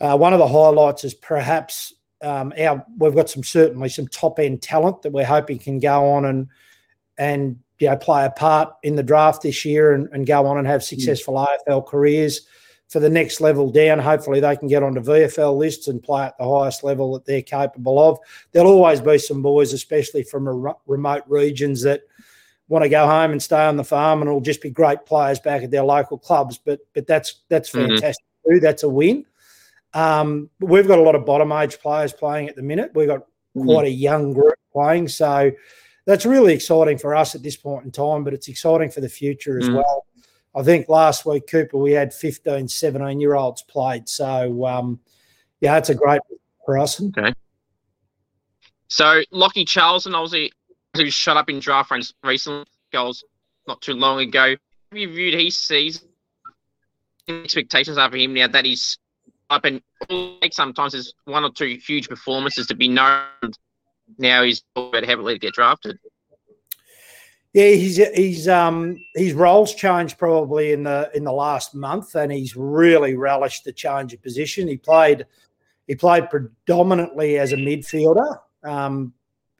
uh, 0.00 0.16
one 0.16 0.32
of 0.32 0.38
the 0.38 0.48
highlights 0.48 1.04
is 1.04 1.14
perhaps 1.14 1.94
um, 2.22 2.52
our 2.58 2.84
we've 2.98 3.14
got 3.14 3.30
some 3.30 3.44
certainly 3.44 3.88
some 3.88 4.08
top 4.08 4.38
end 4.38 4.62
talent 4.62 5.02
that 5.02 5.12
we're 5.12 5.24
hoping 5.24 5.58
can 5.58 5.78
go 5.78 6.10
on 6.10 6.24
and 6.24 6.48
and 7.16 7.58
you 7.78 7.88
know 7.88 7.96
play 7.96 8.24
a 8.24 8.30
part 8.30 8.74
in 8.82 8.96
the 8.96 9.02
draft 9.02 9.42
this 9.42 9.64
year 9.64 9.92
and, 9.92 10.08
and 10.12 10.26
go 10.26 10.46
on 10.46 10.58
and 10.58 10.66
have 10.66 10.82
successful 10.82 11.34
mm. 11.34 11.46
AFL 11.68 11.86
careers 11.86 12.46
for 12.88 13.00
the 13.00 13.10
next 13.10 13.40
level 13.40 13.70
down. 13.70 13.98
Hopefully, 13.98 14.40
they 14.40 14.56
can 14.56 14.68
get 14.68 14.82
onto 14.82 15.00
VFL 15.00 15.56
lists 15.56 15.88
and 15.88 16.02
play 16.02 16.24
at 16.24 16.38
the 16.38 16.48
highest 16.48 16.82
level 16.82 17.12
that 17.12 17.24
they're 17.24 17.42
capable 17.42 17.98
of. 17.98 18.18
There'll 18.52 18.72
always 18.72 19.00
be 19.00 19.18
some 19.18 19.42
boys, 19.42 19.72
especially 19.72 20.22
from 20.22 20.74
remote 20.86 21.24
regions, 21.26 21.82
that 21.82 22.02
want 22.68 22.82
to 22.84 22.88
go 22.88 23.06
home 23.06 23.32
and 23.32 23.42
stay 23.42 23.64
on 23.64 23.76
the 23.76 23.84
farm, 23.84 24.20
and 24.20 24.28
it'll 24.28 24.40
just 24.40 24.62
be 24.62 24.70
great 24.70 25.04
players 25.06 25.38
back 25.38 25.62
at 25.62 25.70
their 25.70 25.84
local 25.84 26.18
clubs. 26.18 26.58
But 26.58 26.80
but 26.94 27.06
that's 27.06 27.42
that's 27.48 27.70
mm-hmm. 27.70 27.92
fantastic 27.92 28.24
mm-hmm. 28.24 28.54
too. 28.54 28.60
That's 28.60 28.82
a 28.82 28.88
win. 28.88 29.24
Um, 29.94 30.50
we've 30.60 30.86
got 30.86 30.98
a 30.98 31.02
lot 31.02 31.14
of 31.14 31.24
bottom 31.24 31.50
age 31.52 31.78
players 31.78 32.12
playing 32.12 32.48
at 32.48 32.56
the 32.56 32.62
minute. 32.62 32.92
We've 32.94 33.08
got 33.08 33.20
mm-hmm. 33.20 33.64
quite 33.64 33.86
a 33.86 33.90
young 33.90 34.32
group 34.32 34.54
playing, 34.72 35.08
so 35.08 35.50
that's 36.06 36.26
really 36.26 36.54
exciting 36.54 36.98
for 36.98 37.14
us 37.14 37.34
at 37.34 37.42
this 37.42 37.56
point 37.56 37.84
in 37.84 37.90
time. 37.90 38.24
But 38.24 38.34
it's 38.34 38.48
exciting 38.48 38.90
for 38.90 39.00
the 39.00 39.08
future 39.08 39.58
as 39.58 39.66
mm-hmm. 39.66 39.76
well. 39.76 40.06
I 40.54 40.62
think 40.62 40.88
last 40.88 41.24
week, 41.24 41.46
Cooper, 41.46 41.78
we 41.78 41.92
had 41.92 42.12
15, 42.12 42.68
17 42.68 43.20
year 43.20 43.34
olds 43.34 43.62
played. 43.62 44.08
So, 44.08 44.66
um, 44.66 45.00
yeah, 45.60 45.76
it's 45.76 45.90
a 45.90 45.94
great 45.94 46.20
for 46.64 46.78
us. 46.78 47.00
Okay. 47.00 47.32
So, 48.88 49.22
Lachie 49.32 49.66
Charleson, 49.66 50.14
obviously, 50.14 50.52
who 50.96 51.10
shut 51.10 51.36
up 51.36 51.50
in 51.50 51.60
draft 51.60 51.90
runs 51.90 52.14
recently, 52.24 52.66
goals 52.92 53.22
not 53.66 53.80
too 53.82 53.94
long 53.94 54.20
ago. 54.20 54.56
Have 54.90 54.98
you 54.98 55.08
viewed 55.08 55.38
his 55.38 55.56
season? 55.56 56.08
Expectations 57.28 57.98
are 57.98 58.10
for 58.10 58.16
him 58.16 58.32
now 58.32 58.48
that 58.48 58.64
he's 58.64 58.98
up 59.50 59.64
and 59.64 59.80
sometimes 60.52 60.92
there's 60.92 61.12
one 61.24 61.44
or 61.44 61.50
two 61.50 61.78
huge 61.84 62.08
performances 62.08 62.66
to 62.66 62.74
be 62.74 62.88
known. 62.88 63.24
Now 64.18 64.42
he's 64.42 64.62
about 64.76 65.04
heavily 65.04 65.34
to 65.34 65.38
get 65.38 65.54
drafted. 65.54 65.98
Yeah, 67.54 67.70
he's 67.70 67.96
he's 68.14 68.46
um 68.46 68.96
his 69.14 69.32
roles 69.32 69.74
changed 69.74 70.18
probably 70.18 70.72
in 70.72 70.82
the 70.84 71.10
in 71.14 71.24
the 71.24 71.32
last 71.32 71.74
month, 71.74 72.14
and 72.14 72.30
he's 72.30 72.56
really 72.56 73.16
relished 73.16 73.64
the 73.64 73.72
change 73.72 74.12
of 74.12 74.22
position. 74.22 74.68
He 74.68 74.76
played 74.76 75.26
he 75.86 75.94
played 75.94 76.28
predominantly 76.28 77.38
as 77.38 77.52
a 77.52 77.56
midfielder 77.56 78.38
um, 78.62 79.14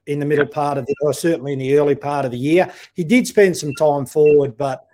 in 0.07 0.19
the 0.19 0.27
middle 0.27 0.47
part 0.47 0.77
of 0.77 0.85
the, 0.87 0.95
or 1.01 1.15
certainly 1.15 1.55
in 1.55 1.59
the 1.59 1.79
early 1.79 1.95
part 1.95 2.27
of 2.27 2.31
the 2.31 2.39
year. 2.39 2.71
He 2.95 3.05
did 3.05 3.27
spend 3.27 3.57
some 3.57 3.75
time 3.75 4.05
forward, 4.05 4.57
but 4.59 4.87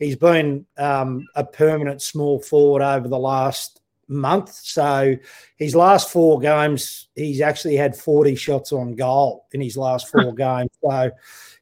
he's 0.00 0.16
been 0.16 0.66
um, 0.76 1.26
a 1.36 1.44
permanent 1.44 2.02
small 2.02 2.40
forward 2.40 2.82
over 2.82 3.06
the 3.06 3.18
last 3.18 3.79
month. 4.10 4.52
So 4.52 5.16
his 5.56 5.74
last 5.74 6.10
four 6.10 6.40
games, 6.40 7.08
he's 7.14 7.40
actually 7.40 7.76
had 7.76 7.96
40 7.96 8.34
shots 8.34 8.72
on 8.72 8.94
goal 8.94 9.46
in 9.52 9.60
his 9.60 9.76
last 9.76 10.08
four 10.08 10.34
games. 10.34 10.70
So 10.82 11.10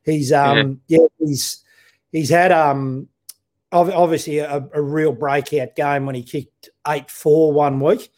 He's 0.08 0.32
um 0.32 0.80
yeah, 0.88 0.98
yeah 1.00 1.06
he's 1.18 1.64
he's 2.12 2.30
had 2.30 2.50
um 2.50 3.08
obviously 3.70 4.38
a, 4.38 4.66
a, 4.72 4.80
real 4.80 5.12
breakout 5.12 5.76
game 5.76 6.06
when 6.06 6.14
he 6.14 6.22
kicked 6.22 6.70
eight 6.86 7.10
four 7.10 7.52
one 7.52 7.78
week, 7.80 8.10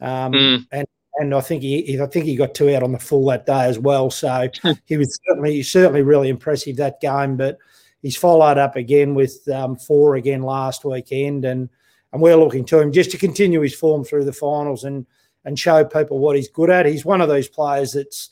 um, 0.00 0.32
mm. 0.32 0.66
and 0.70 0.86
and 1.16 1.34
I 1.34 1.40
think 1.40 1.62
he 1.62 1.98
I 2.00 2.06
think 2.06 2.26
he 2.26 2.36
got 2.36 2.54
two 2.54 2.74
out 2.74 2.82
on 2.82 2.92
the 2.92 2.98
full 2.98 3.24
that 3.26 3.46
day 3.46 3.64
as 3.64 3.78
well. 3.78 4.10
So 4.10 4.50
he 4.84 4.98
was 4.98 5.18
certainly 5.26 5.62
certainly 5.62 6.02
really 6.02 6.28
impressive 6.28 6.76
that 6.76 7.00
game. 7.00 7.38
But 7.38 7.56
he's 8.02 8.16
followed 8.16 8.58
up 8.58 8.76
again 8.76 9.14
with 9.14 9.48
um, 9.48 9.76
four 9.76 10.16
again 10.16 10.42
last 10.42 10.84
weekend, 10.84 11.46
and 11.46 11.70
and 12.12 12.20
we're 12.20 12.36
looking 12.36 12.64
to 12.66 12.80
him 12.80 12.92
just 12.92 13.10
to 13.12 13.18
continue 13.18 13.60
his 13.60 13.74
form 13.74 14.04
through 14.04 14.24
the 14.24 14.32
finals 14.32 14.84
and 14.84 15.06
and 15.44 15.58
show 15.58 15.84
people 15.84 16.18
what 16.18 16.36
he's 16.36 16.48
good 16.48 16.68
at. 16.68 16.86
He's 16.86 17.04
one 17.04 17.20
of 17.20 17.28
those 17.28 17.48
players 17.48 17.92
that's 17.92 18.30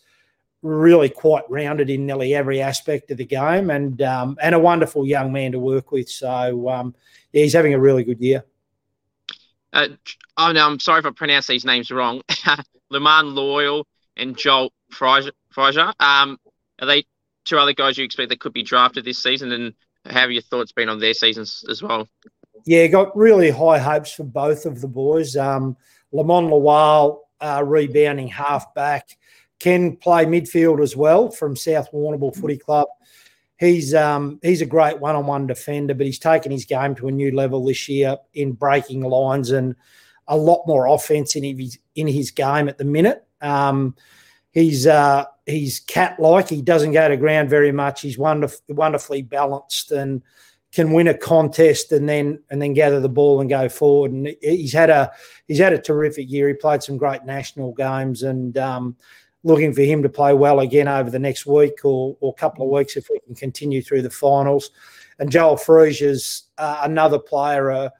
really 0.62 1.08
quite 1.08 1.48
rounded 1.48 1.88
in 1.88 2.04
nearly 2.04 2.34
every 2.34 2.60
aspect 2.60 3.10
of 3.10 3.16
the 3.16 3.24
game, 3.24 3.70
and 3.70 4.02
um, 4.02 4.36
and 4.42 4.54
a 4.54 4.58
wonderful 4.58 5.06
young 5.06 5.32
man 5.32 5.52
to 5.52 5.58
work 5.58 5.92
with. 5.92 6.08
So 6.08 6.68
um, 6.68 6.94
yeah, 7.32 7.42
he's 7.42 7.54
having 7.54 7.74
a 7.74 7.80
really 7.80 8.04
good 8.04 8.20
year. 8.20 8.44
Uh, 9.72 9.88
oh 10.36 10.52
no, 10.52 10.66
I'm 10.66 10.80
sorry 10.80 11.00
if 11.00 11.06
I 11.06 11.10
pronounce 11.10 11.46
these 11.46 11.64
names 11.64 11.90
wrong. 11.90 12.22
Lamont 12.90 13.28
Lawal 13.28 13.84
and 14.16 14.36
Joel 14.36 14.72
Freijah. 14.92 15.92
Um, 16.00 16.38
are 16.80 16.86
they 16.86 17.04
two 17.44 17.58
other 17.58 17.74
guys 17.74 17.98
you 17.98 18.04
expect 18.04 18.30
that 18.30 18.40
could 18.40 18.52
be 18.52 18.62
drafted 18.62 19.04
this 19.04 19.22
season? 19.22 19.52
And 19.52 19.74
have 20.06 20.30
your 20.30 20.42
thoughts 20.42 20.72
been 20.72 20.88
on 20.88 21.00
their 21.00 21.14
seasons 21.14 21.64
as 21.68 21.82
well? 21.82 22.08
Yeah, 22.64 22.86
got 22.88 23.16
really 23.16 23.50
high 23.50 23.78
hopes 23.78 24.12
for 24.12 24.24
both 24.24 24.66
of 24.66 24.80
the 24.80 24.88
boys. 24.88 25.36
Um, 25.36 25.76
Lamont 26.12 26.48
Lawal, 26.48 27.20
uh, 27.40 27.62
rebounding 27.64 28.28
halfback 28.28 29.16
can 29.60 29.96
play 29.96 30.24
midfield 30.24 30.82
as 30.82 30.96
well 30.96 31.30
from 31.30 31.56
South 31.56 31.90
Warrnambool 31.92 32.36
Footy 32.36 32.56
Club. 32.58 32.88
He's 33.58 33.92
um, 33.92 34.38
he's 34.42 34.60
a 34.60 34.66
great 34.66 35.00
one-on-one 35.00 35.48
defender, 35.48 35.94
but 35.94 36.06
he's 36.06 36.18
taken 36.18 36.52
his 36.52 36.64
game 36.64 36.94
to 36.96 37.08
a 37.08 37.12
new 37.12 37.34
level 37.34 37.64
this 37.64 37.88
year 37.88 38.16
in 38.34 38.52
breaking 38.52 39.02
lines 39.02 39.50
and 39.50 39.74
a 40.28 40.36
lot 40.36 40.64
more 40.66 40.86
offense 40.86 41.34
in 41.34 41.42
his 41.42 41.78
in 41.96 42.06
his 42.06 42.30
game 42.30 42.68
at 42.68 42.78
the 42.78 42.84
minute. 42.84 43.26
Um, 43.40 43.96
he's 44.52 44.86
uh, 44.86 45.24
he's 45.46 45.80
cat-like. 45.80 46.48
He 46.48 46.62
doesn't 46.62 46.92
go 46.92 47.08
to 47.08 47.16
ground 47.16 47.50
very 47.50 47.72
much. 47.72 48.02
He's 48.02 48.16
wonderful, 48.16 48.60
wonderfully 48.68 49.22
balanced 49.22 49.90
and 49.90 50.22
can 50.72 50.92
win 50.92 51.08
a 51.08 51.16
contest 51.16 51.92
and 51.92 52.08
then 52.08 52.42
and 52.50 52.60
then 52.60 52.74
gather 52.74 53.00
the 53.00 53.08
ball 53.08 53.40
and 53.40 53.48
go 53.48 53.68
forward. 53.68 54.12
And 54.12 54.36
he's 54.42 54.72
had 54.72 54.90
a 54.90 55.10
he's 55.46 55.58
had 55.58 55.72
a 55.72 55.80
terrific 55.80 56.30
year. 56.30 56.48
He 56.48 56.54
played 56.54 56.82
some 56.82 56.96
great 56.96 57.24
national 57.24 57.72
games 57.72 58.22
and 58.22 58.56
um, 58.58 58.96
looking 59.44 59.72
for 59.72 59.82
him 59.82 60.02
to 60.02 60.08
play 60.08 60.34
well 60.34 60.60
again 60.60 60.88
over 60.88 61.10
the 61.10 61.18
next 61.18 61.46
week 61.46 61.84
or, 61.84 62.16
or 62.20 62.34
couple 62.34 62.64
of 62.64 62.70
weeks 62.70 62.96
if 62.96 63.08
we 63.10 63.18
can 63.20 63.34
continue 63.34 63.82
through 63.82 64.02
the 64.02 64.10
finals. 64.10 64.70
And 65.18 65.30
Joel 65.30 65.56
Freijah's 65.56 66.44
uh, 66.58 66.80
another 66.82 67.18
player, 67.18 67.70
a, 67.70 67.92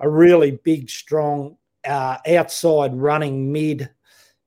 a 0.00 0.08
really 0.08 0.52
big, 0.64 0.88
strong 0.90 1.56
uh, 1.84 2.18
outside 2.26 2.94
running 2.94 3.52
mid. 3.52 3.90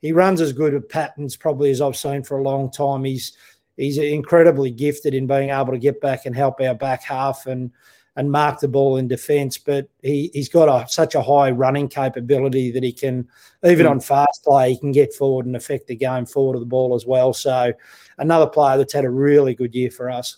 He 0.01 0.11
runs 0.11 0.41
as 0.41 0.53
good 0.53 0.73
at 0.73 0.89
patterns 0.89 1.35
probably 1.35 1.71
as 1.71 1.81
I've 1.81 1.97
seen 1.97 2.23
for 2.23 2.37
a 2.37 2.43
long 2.43 2.71
time. 2.71 3.03
He's 3.03 3.35
he's 3.77 3.97
incredibly 3.97 4.71
gifted 4.71 5.13
in 5.13 5.27
being 5.27 5.49
able 5.49 5.71
to 5.71 5.77
get 5.77 6.01
back 6.01 6.25
and 6.25 6.35
help 6.35 6.59
our 6.61 6.75
back 6.75 7.03
half 7.03 7.45
and 7.45 7.71
and 8.17 8.31
mark 8.31 8.59
the 8.59 8.67
ball 8.67 8.97
in 8.97 9.07
defence. 9.07 9.57
But 9.57 9.89
he, 10.01 10.31
he's 10.33 10.49
got 10.49 10.69
a, 10.69 10.87
such 10.87 11.15
a 11.15 11.21
high 11.21 11.51
running 11.51 11.89
capability 11.89 12.71
that 12.71 12.83
he 12.83 12.93
can, 12.93 13.27
even 13.63 13.85
mm. 13.85 13.91
on 13.91 13.99
fast 13.99 14.43
play, 14.43 14.71
he 14.71 14.79
can 14.79 14.91
get 14.91 15.13
forward 15.13 15.45
and 15.45 15.55
affect 15.55 15.87
the 15.87 15.95
game 15.95 16.25
forward 16.25 16.55
of 16.55 16.61
the 16.61 16.65
ball 16.65 16.95
as 16.95 17.05
well. 17.05 17.33
So 17.33 17.73
another 18.17 18.47
player 18.47 18.77
that's 18.77 18.93
had 18.93 19.05
a 19.05 19.09
really 19.09 19.53
good 19.53 19.75
year 19.75 19.91
for 19.91 20.09
us. 20.09 20.37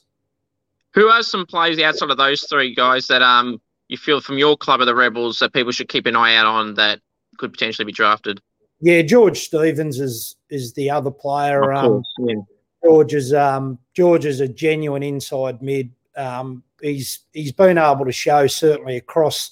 Who 0.94 1.08
are 1.08 1.22
some 1.22 1.46
players 1.46 1.80
outside 1.80 2.10
of 2.10 2.18
those 2.18 2.44
three 2.44 2.74
guys 2.74 3.08
that 3.08 3.22
um 3.22 3.62
you 3.88 3.98
feel 3.98 4.20
from 4.20 4.38
your 4.38 4.58
club 4.58 4.82
of 4.82 4.88
the 4.88 4.96
Rebels 4.96 5.40
that 5.40 5.54
people 5.54 5.72
should 5.72 5.88
keep 5.88 6.06
an 6.08 6.16
eye 6.16 6.36
out 6.36 6.46
on 6.46 6.74
that 6.74 7.00
could 7.38 7.52
potentially 7.54 7.86
be 7.86 7.92
drafted? 7.92 8.42
Yeah, 8.82 9.02
George 9.04 9.40
Stevens 9.40 10.00
is 10.00 10.36
is 10.50 10.74
the 10.74 10.90
other 10.90 11.12
player. 11.12 11.72
Um, 11.74 12.04
yeah. 12.20 12.36
George 12.84 13.14
is 13.14 13.34
um, 13.34 13.80
George 13.94 14.26
is 14.26 14.40
a 14.40 14.48
genuine 14.48 15.04
inside 15.04 15.62
mid. 15.62 15.92
Um, 16.16 16.64
he's 16.82 17.20
he's 17.34 17.52
been 17.52 17.78
able 17.78 18.06
to 18.06 18.12
show 18.12 18.48
certainly 18.48 18.98
across 18.98 19.52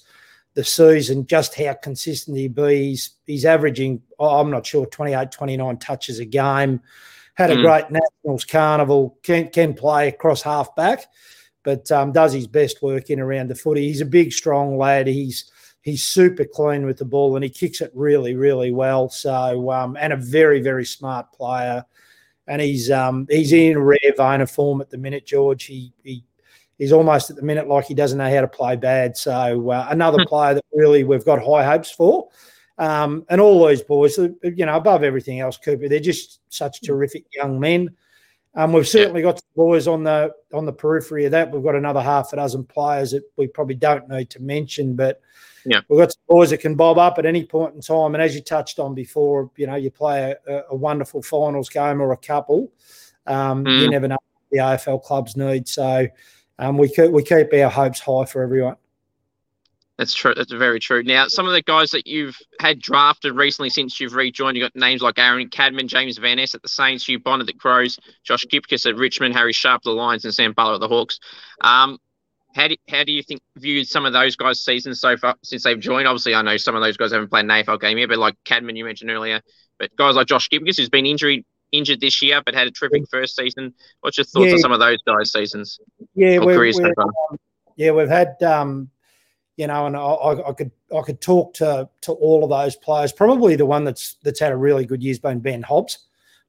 the 0.56 0.64
season 0.64 1.26
just 1.26 1.54
how 1.54 1.74
consistent 1.74 2.36
he 2.36 2.48
be. 2.48 2.88
He's, 2.88 3.10
he's 3.26 3.44
averaging, 3.44 4.02
oh, 4.18 4.40
I'm 4.40 4.50
not 4.50 4.66
sure, 4.66 4.86
28, 4.86 5.30
29 5.30 5.76
touches 5.76 6.18
a 6.18 6.24
game. 6.24 6.80
Had 7.34 7.50
a 7.50 7.56
mm. 7.56 7.62
great 7.62 7.90
Nationals 7.90 8.46
carnival, 8.46 9.18
can, 9.22 9.50
can 9.50 9.74
play 9.74 10.08
across 10.08 10.40
half 10.40 10.74
back, 10.74 11.08
but 11.62 11.92
um, 11.92 12.10
does 12.10 12.32
his 12.32 12.46
best 12.46 12.80
work 12.80 13.10
in 13.10 13.20
around 13.20 13.48
the 13.48 13.54
footy. 13.54 13.86
He's 13.86 14.00
a 14.00 14.06
big, 14.06 14.32
strong 14.32 14.78
lad. 14.78 15.06
He's 15.06 15.50
he's 15.82 16.02
super 16.02 16.44
clean 16.44 16.84
with 16.84 16.96
the 16.96 17.04
ball 17.04 17.36
and 17.36 17.44
he 17.44 17.50
kicks 17.50 17.80
it 17.80 17.92
really, 17.94 18.34
really 18.34 18.72
well. 18.72 19.08
So 19.10 19.70
um, 19.70 19.96
and 20.00 20.12
a 20.12 20.16
very, 20.16 20.60
very 20.60 20.86
smart 20.86 21.30
player. 21.32 21.84
And 22.48 22.62
he's 22.62 22.90
um, 22.90 23.26
he's 23.28 23.52
in 23.52 23.76
a 23.76 23.80
rare 23.80 23.98
vein 24.16 24.40
of 24.40 24.50
form 24.50 24.80
at 24.80 24.90
the 24.90 24.98
minute, 24.98 25.26
George. 25.26 25.64
He 25.64 25.92
he 26.02 26.24
he's 26.78 26.92
almost 26.92 27.30
at 27.30 27.36
the 27.36 27.42
minute 27.42 27.68
like 27.68 27.86
he 27.86 27.94
doesn't 27.94 28.18
know 28.18 28.30
how 28.30 28.40
to 28.40 28.48
play 28.48 28.76
bad. 28.76 29.16
So 29.16 29.70
uh, 29.70 29.86
another 29.90 30.22
hmm. 30.22 30.28
player 30.28 30.54
that 30.54 30.64
really 30.72 31.04
we've 31.04 31.24
got 31.24 31.44
high 31.44 31.64
hopes 31.64 31.90
for. 31.90 32.28
Um, 32.78 33.24
and 33.30 33.40
all 33.40 33.58
those 33.60 33.82
boys, 33.82 34.18
uh, 34.18 34.28
you 34.42 34.66
know, 34.66 34.76
above 34.76 35.02
everything 35.02 35.40
else, 35.40 35.56
Cooper, 35.56 35.88
they're 35.88 35.98
just 35.98 36.40
such 36.48 36.80
hmm. 36.80 36.86
terrific 36.86 37.24
young 37.32 37.58
men. 37.58 37.90
Um, 38.54 38.72
we've 38.72 38.88
certainly 38.88 39.20
got 39.20 39.42
boys 39.54 39.86
on 39.86 40.02
the 40.02 40.32
on 40.54 40.64
the 40.64 40.72
periphery 40.72 41.26
of 41.26 41.32
that. 41.32 41.50
We've 41.50 41.62
got 41.62 41.74
another 41.74 42.00
half 42.00 42.32
a 42.32 42.36
dozen 42.36 42.64
players 42.64 43.10
that 43.10 43.22
we 43.36 43.46
probably 43.48 43.74
don't 43.74 44.08
need 44.08 44.30
to 44.30 44.40
mention, 44.40 44.96
but 44.96 45.20
yeah. 45.66 45.80
we've 45.88 45.98
got 45.98 46.12
some 46.12 46.22
boys 46.28 46.50
that 46.50 46.58
can 46.58 46.74
bob 46.74 46.98
up 46.98 47.18
at 47.18 47.26
any 47.26 47.44
point 47.44 47.74
in 47.74 47.80
time. 47.80 48.14
And 48.14 48.22
as 48.22 48.34
you 48.34 48.40
touched 48.40 48.78
on 48.78 48.94
before, 48.94 49.50
you 49.56 49.66
know, 49.66 49.76
you 49.76 49.90
play 49.90 50.34
a, 50.46 50.62
a 50.70 50.76
wonderful 50.76 51.22
finals 51.22 51.68
game 51.68 52.00
or 52.00 52.12
a 52.12 52.16
couple, 52.16 52.72
um, 53.26 53.64
mm. 53.64 53.80
you 53.80 53.90
never 53.90 54.08
know 54.08 54.18
the 54.50 54.58
AFL 54.58 55.02
clubs 55.02 55.36
need. 55.36 55.68
So 55.68 56.06
um, 56.58 56.78
we 56.78 56.88
keep, 56.88 57.10
we 57.10 57.22
keep 57.22 57.52
our 57.52 57.70
hopes 57.70 58.00
high 58.00 58.24
for 58.24 58.42
everyone. 58.42 58.76
That's 59.98 60.12
true. 60.12 60.34
That's 60.34 60.52
very 60.52 60.78
true. 60.78 61.02
Now, 61.02 61.26
some 61.26 61.46
of 61.46 61.52
the 61.52 61.62
guys 61.62 61.90
that 61.90 62.06
you've 62.06 62.36
had 62.60 62.80
drafted 62.80 63.34
recently 63.34 63.70
since 63.70 63.98
you've 63.98 64.14
rejoined, 64.14 64.56
you've 64.56 64.70
got 64.70 64.78
names 64.78 65.00
like 65.00 65.18
Aaron 65.18 65.48
Cadman, 65.48 65.88
James 65.88 66.18
Van 66.18 66.38
Es 66.38 66.54
at 66.54 66.60
the 66.60 66.68
Saints, 66.68 67.08
Hugh 67.08 67.18
Bond 67.18 67.40
at 67.40 67.46
the 67.46 67.54
Crows, 67.54 67.98
Josh 68.22 68.44
Gibcus 68.50 68.84
at 68.84 68.96
Richmond, 68.96 69.34
Harry 69.34 69.54
Sharp 69.54 69.78
at 69.80 69.84
the 69.84 69.92
Lions, 69.92 70.24
and 70.26 70.34
Sam 70.34 70.52
Butler 70.52 70.74
at 70.74 70.80
the 70.80 70.88
Hawks. 70.88 71.18
Um, 71.62 71.98
how 72.56 72.68
do, 72.68 72.76
how 72.88 73.04
do 73.04 73.12
you 73.12 73.22
think 73.22 73.42
viewed 73.56 73.86
some 73.86 74.06
of 74.06 74.12
those 74.12 74.34
guys' 74.34 74.60
seasons 74.60 75.00
so 75.00 75.16
far 75.16 75.36
since 75.44 75.62
they've 75.62 75.78
joined? 75.78 76.08
Obviously, 76.08 76.34
I 76.34 76.42
know 76.42 76.56
some 76.56 76.74
of 76.74 76.82
those 76.82 76.96
guys 76.96 77.12
haven't 77.12 77.28
played 77.28 77.44
an 77.44 77.50
AFL 77.50 77.80
game 77.80 77.98
yet, 77.98 78.08
but 78.08 78.18
like 78.18 78.34
Cadman, 78.44 78.76
you 78.76 78.84
mentioned 78.84 79.10
earlier, 79.10 79.40
but 79.78 79.94
guys 79.96 80.16
like 80.16 80.26
Josh 80.26 80.48
Gibcus, 80.48 80.78
who's 80.78 80.88
been 80.88 81.06
injured 81.06 81.44
injured 81.72 82.00
this 82.00 82.22
year 82.22 82.40
but 82.44 82.54
had 82.54 82.66
a 82.66 82.70
terrific 82.70 83.02
first 83.10 83.36
season. 83.36 83.74
What's 84.00 84.16
your 84.16 84.24
thoughts 84.24 84.46
yeah. 84.46 84.52
on 84.52 84.58
some 84.58 84.72
of 84.72 84.80
those 84.80 84.98
guys' 85.06 85.32
seasons? 85.32 85.78
Yeah, 86.14 86.38
we're, 86.38 86.58
we're, 86.58 86.94
um, 86.98 87.10
yeah, 87.76 87.90
we've 87.90 88.08
had 88.08 88.42
um, 88.42 88.90
you 89.56 89.66
know, 89.66 89.86
and 89.86 89.96
I, 89.96 90.48
I, 90.48 90.52
could 90.52 90.70
I 90.96 91.02
could 91.02 91.20
talk 91.20 91.54
to 91.54 91.88
to 92.02 92.12
all 92.12 92.42
of 92.42 92.50
those 92.50 92.76
players. 92.76 93.12
Probably 93.12 93.56
the 93.56 93.66
one 93.66 93.84
that's 93.84 94.16
that's 94.22 94.40
had 94.40 94.52
a 94.52 94.56
really 94.56 94.86
good 94.86 95.02
year's 95.02 95.18
been 95.18 95.40
Ben 95.40 95.62
Hobbs. 95.62 96.06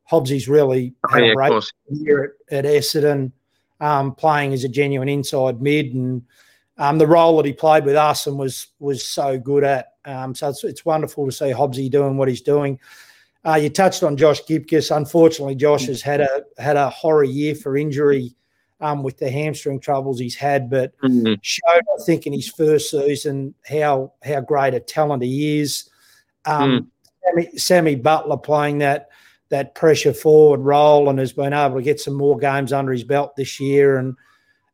Hobbsy's 0.09 0.47
really 0.47 0.93
oh, 1.05 1.13
had 1.13 1.25
yeah, 1.25 1.31
a 1.31 1.35
great 1.35 1.71
year 1.89 2.35
at, 2.49 2.65
at 2.65 2.65
Essendon, 2.65 3.33
um, 3.79 4.13
playing 4.15 4.53
as 4.53 4.63
a 4.63 4.69
genuine 4.69 5.09
inside 5.09 5.61
mid, 5.61 5.93
and 5.93 6.23
um, 6.77 6.97
the 6.97 7.07
role 7.07 7.37
that 7.37 7.45
he 7.45 7.53
played 7.53 7.85
with 7.85 7.95
us 7.95 8.27
and 8.27 8.37
was 8.37 8.67
was 8.79 9.03
so 9.03 9.37
good 9.37 9.63
at. 9.63 9.93
Um, 10.05 10.33
so 10.33 10.49
it's, 10.49 10.63
it's 10.63 10.85
wonderful 10.85 11.25
to 11.25 11.31
see 11.31 11.45
Hobbsy 11.45 11.89
doing 11.91 12.17
what 12.17 12.27
he's 12.27 12.41
doing. 12.41 12.79
Uh, 13.45 13.55
you 13.55 13.69
touched 13.69 14.03
on 14.03 14.17
Josh 14.17 14.45
Gibcus. 14.45 14.91
Unfortunately, 14.91 15.55
Josh 15.55 15.85
has 15.85 16.01
had 16.01 16.21
a 16.21 16.43
had 16.57 16.75
a 16.75 16.89
horror 16.89 17.23
year 17.23 17.55
for 17.55 17.77
injury 17.77 18.35
um, 18.79 19.03
with 19.03 19.17
the 19.17 19.29
hamstring 19.29 19.79
troubles 19.79 20.19
he's 20.19 20.35
had, 20.35 20.69
but 20.69 20.97
mm-hmm. 20.99 21.33
showed 21.41 21.63
I 21.99 22.03
think 22.05 22.27
in 22.27 22.33
his 22.33 22.49
first 22.49 22.91
season 22.91 23.53
how 23.65 24.13
how 24.23 24.41
great 24.41 24.73
a 24.73 24.79
talent 24.79 25.23
he 25.23 25.59
is. 25.59 25.89
Um, 26.45 26.71
mm. 26.71 26.87
Sammy, 27.25 27.57
Sammy, 27.57 27.95
Butler 27.95 28.37
playing 28.37 28.79
that 28.79 29.06
that 29.49 29.75
pressure 29.75 30.13
forward 30.13 30.59
role 30.59 31.09
and 31.09 31.19
has 31.19 31.33
been 31.33 31.53
able 31.53 31.75
to 31.75 31.81
get 31.81 31.99
some 31.99 32.13
more 32.13 32.37
games 32.37 32.73
under 32.73 32.91
his 32.91 33.03
belt 33.03 33.35
this 33.35 33.59
year 33.59 33.97
and 33.97 34.15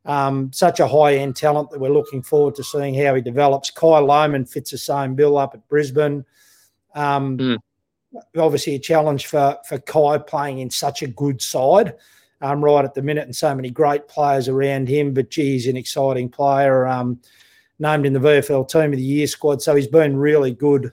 um, 0.05 0.51
such 0.51 0.79
a 0.79 0.87
high 0.87 1.15
end 1.15 1.35
talent 1.35 1.69
that 1.69 1.79
we're 1.79 1.89
looking 1.89 2.21
forward 2.21 2.55
to 2.55 2.63
seeing 2.63 2.93
how 2.93 3.15
he 3.15 3.21
develops. 3.21 3.71
Kai 3.71 3.99
Lohmann 4.01 4.49
fits 4.49 4.71
the 4.71 4.77
same 4.77 5.15
bill 5.15 5.37
up 5.37 5.53
at 5.53 5.67
Brisbane. 5.67 6.25
Um, 6.95 7.37
mm 7.37 7.57
obviously 8.37 8.75
a 8.75 8.79
challenge 8.79 9.27
for 9.27 9.57
for 9.67 9.79
Kai 9.79 10.17
playing 10.17 10.59
in 10.59 10.69
such 10.69 11.01
a 11.01 11.07
good 11.07 11.41
side 11.41 11.95
um, 12.41 12.63
right 12.63 12.85
at 12.85 12.93
the 12.93 13.01
minute, 13.01 13.25
and 13.25 13.35
so 13.35 13.53
many 13.55 13.69
great 13.69 14.07
players 14.07 14.47
around 14.47 14.87
him. 14.87 15.13
But 15.13 15.29
geez, 15.29 15.67
an 15.67 15.77
exciting 15.77 16.29
player, 16.29 16.87
um, 16.87 17.19
named 17.79 18.05
in 18.05 18.13
the 18.13 18.19
VFL 18.19 18.67
Team 18.69 18.93
of 18.93 18.97
the 18.97 19.03
Year 19.03 19.27
squad. 19.27 19.61
So 19.61 19.75
he's 19.75 19.87
been 19.87 20.17
really 20.17 20.51
good. 20.51 20.91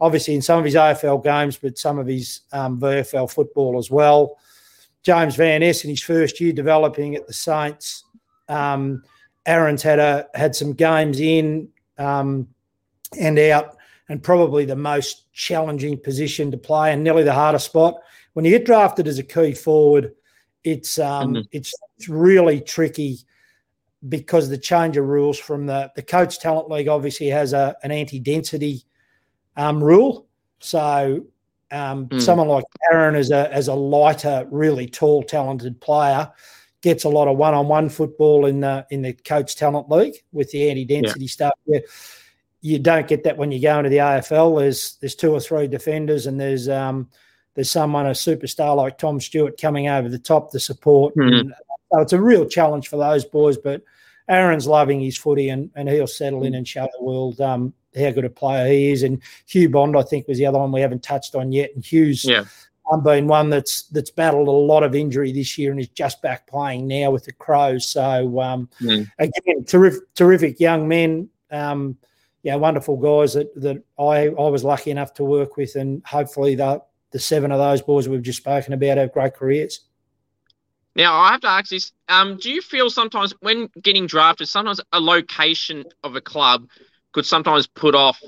Obviously 0.00 0.34
in 0.34 0.42
some 0.42 0.58
of 0.58 0.64
his 0.64 0.74
AFL 0.74 1.22
games, 1.24 1.56
but 1.56 1.78
some 1.78 1.98
of 1.98 2.06
his 2.06 2.40
um, 2.52 2.80
VFL 2.80 3.30
football 3.30 3.78
as 3.78 3.90
well. 3.90 4.38
James 5.02 5.36
Van 5.36 5.62
Es 5.62 5.84
in 5.84 5.90
his 5.90 6.02
first 6.02 6.40
year 6.40 6.52
developing 6.52 7.14
at 7.14 7.26
the 7.26 7.32
Saints. 7.32 8.04
Um, 8.48 9.02
Aaron's 9.46 9.82
had 9.82 9.98
a 9.98 10.26
had 10.34 10.54
some 10.54 10.72
games 10.74 11.20
in 11.20 11.68
um, 11.96 12.48
and 13.18 13.38
out 13.38 13.76
and 14.08 14.22
probably 14.22 14.64
the 14.64 14.76
most 14.76 15.32
challenging 15.32 15.98
position 15.98 16.50
to 16.50 16.56
play 16.56 16.92
and 16.92 17.02
nearly 17.02 17.22
the 17.22 17.32
hardest 17.32 17.66
spot. 17.66 18.00
When 18.32 18.44
you 18.44 18.50
get 18.50 18.66
drafted 18.66 19.06
as 19.06 19.18
a 19.18 19.22
key 19.22 19.52
forward, 19.52 20.12
it's 20.64 20.98
um, 20.98 21.34
mm-hmm. 21.34 21.42
it's, 21.52 21.74
it's 21.96 22.08
really 22.08 22.60
tricky 22.60 23.18
because 24.08 24.48
the 24.48 24.58
change 24.58 24.96
of 24.96 25.06
rules 25.06 25.38
from 25.38 25.66
the 25.66 25.90
the 25.96 26.02
Coates 26.02 26.38
talent 26.38 26.68
league 26.68 26.88
obviously 26.88 27.28
has 27.28 27.52
a 27.52 27.76
an 27.82 27.90
anti 27.90 28.20
density 28.20 28.84
um, 29.58 29.84
rule. 29.84 30.26
So 30.60 31.26
um, 31.70 32.08
mm. 32.08 32.22
someone 32.22 32.48
like 32.48 32.64
Aaron 32.90 33.14
as 33.14 33.30
a 33.30 33.52
as 33.52 33.68
a 33.68 33.74
lighter, 33.74 34.46
really 34.50 34.86
tall, 34.86 35.22
talented 35.22 35.78
player 35.80 36.30
gets 36.80 37.04
a 37.04 37.08
lot 37.08 37.28
of 37.28 37.36
one 37.36 37.52
on 37.52 37.68
one 37.68 37.90
football 37.90 38.46
in 38.46 38.60
the 38.60 38.86
in 38.90 39.02
the 39.02 39.12
Coates 39.12 39.54
talent 39.54 39.90
league 39.90 40.14
with 40.32 40.50
the 40.52 40.70
anti 40.70 40.86
density 40.86 41.26
yeah. 41.26 41.28
stuff. 41.28 41.52
Yeah 41.66 41.80
you 42.60 42.78
don't 42.78 43.06
get 43.06 43.24
that 43.24 43.36
when 43.36 43.52
you 43.52 43.60
go 43.60 43.78
into 43.78 43.90
the 43.90 43.98
AFL. 43.98 44.58
There's 44.58 44.96
there's 44.96 45.14
two 45.14 45.32
or 45.32 45.40
three 45.40 45.68
defenders, 45.68 46.26
and 46.26 46.40
there's 46.40 46.68
um, 46.68 47.08
there's 47.54 47.70
someone 47.70 48.06
a 48.06 48.10
superstar 48.10 48.76
like 48.76 48.98
Tom 48.98 49.20
Stewart 49.20 49.60
coming 49.60 49.88
over 49.88 50.08
the 50.08 50.18
top 50.18 50.50
to 50.52 50.60
support. 50.60 51.14
Mm-hmm. 51.16 51.34
And, 51.34 51.54
so 51.92 52.00
it's 52.00 52.12
a 52.12 52.20
real 52.20 52.44
challenge 52.44 52.88
for 52.88 52.96
those 52.96 53.24
boys. 53.24 53.56
But 53.56 53.82
Aaron's 54.28 54.66
loving 54.66 55.00
his 55.00 55.16
footy, 55.16 55.48
and, 55.50 55.70
and 55.74 55.88
he'll 55.88 56.06
settle 56.06 56.42
in 56.44 56.54
and 56.54 56.66
show 56.66 56.86
the 56.98 57.04
world 57.04 57.40
um, 57.40 57.72
how 57.96 58.10
good 58.10 58.24
a 58.24 58.30
player 58.30 58.70
he 58.70 58.90
is. 58.90 59.02
And 59.02 59.22
Hugh 59.46 59.68
Bond, 59.68 59.96
I 59.96 60.02
think, 60.02 60.28
was 60.28 60.38
the 60.38 60.46
other 60.46 60.58
one 60.58 60.72
we 60.72 60.80
haven't 60.80 61.02
touched 61.02 61.34
on 61.34 61.52
yet. 61.52 61.70
And 61.74 61.84
Hugh's 61.84 62.24
yeah. 62.24 62.44
um, 62.90 63.02
been 63.02 63.26
one 63.26 63.50
that's 63.50 63.82
that's 63.84 64.10
battled 64.10 64.48
a 64.48 64.52
lot 64.52 64.82
of 64.82 64.94
injury 64.94 65.32
this 65.32 65.56
year 65.58 65.70
and 65.70 65.80
is 65.80 65.88
just 65.88 66.22
back 66.22 66.46
playing 66.46 66.86
now 66.86 67.10
with 67.10 67.24
the 67.24 67.32
Crows. 67.32 67.86
So 67.86 68.40
um, 68.40 68.68
mm. 68.80 69.10
again, 69.18 69.64
terrific, 69.64 70.14
terrific 70.14 70.60
young 70.60 70.88
men. 70.88 71.28
Um, 71.50 71.96
yeah, 72.42 72.54
wonderful 72.56 72.96
guys 72.96 73.34
that 73.34 73.54
that 73.60 73.82
I 73.98 74.28
I 74.28 74.48
was 74.48 74.64
lucky 74.64 74.90
enough 74.90 75.14
to 75.14 75.24
work 75.24 75.56
with, 75.56 75.74
and 75.74 76.02
hopefully 76.06 76.54
the 76.54 76.82
the 77.10 77.18
seven 77.18 77.52
of 77.52 77.58
those 77.58 77.82
boys 77.82 78.08
we've 78.08 78.22
just 78.22 78.38
spoken 78.38 78.72
about 78.72 78.98
have 78.98 79.12
great 79.12 79.34
careers. 79.34 79.80
Now 80.94 81.14
I 81.14 81.32
have 81.32 81.40
to 81.42 81.48
ask 81.48 81.70
this: 81.70 81.92
um, 82.08 82.38
Do 82.38 82.50
you 82.50 82.62
feel 82.62 82.90
sometimes 82.90 83.34
when 83.40 83.68
getting 83.82 84.06
drafted, 84.06 84.48
sometimes 84.48 84.80
a 84.92 85.00
location 85.00 85.84
of 86.04 86.16
a 86.16 86.20
club 86.20 86.68
could 87.12 87.26
sometimes 87.26 87.66
put 87.66 87.94
off 87.94 88.20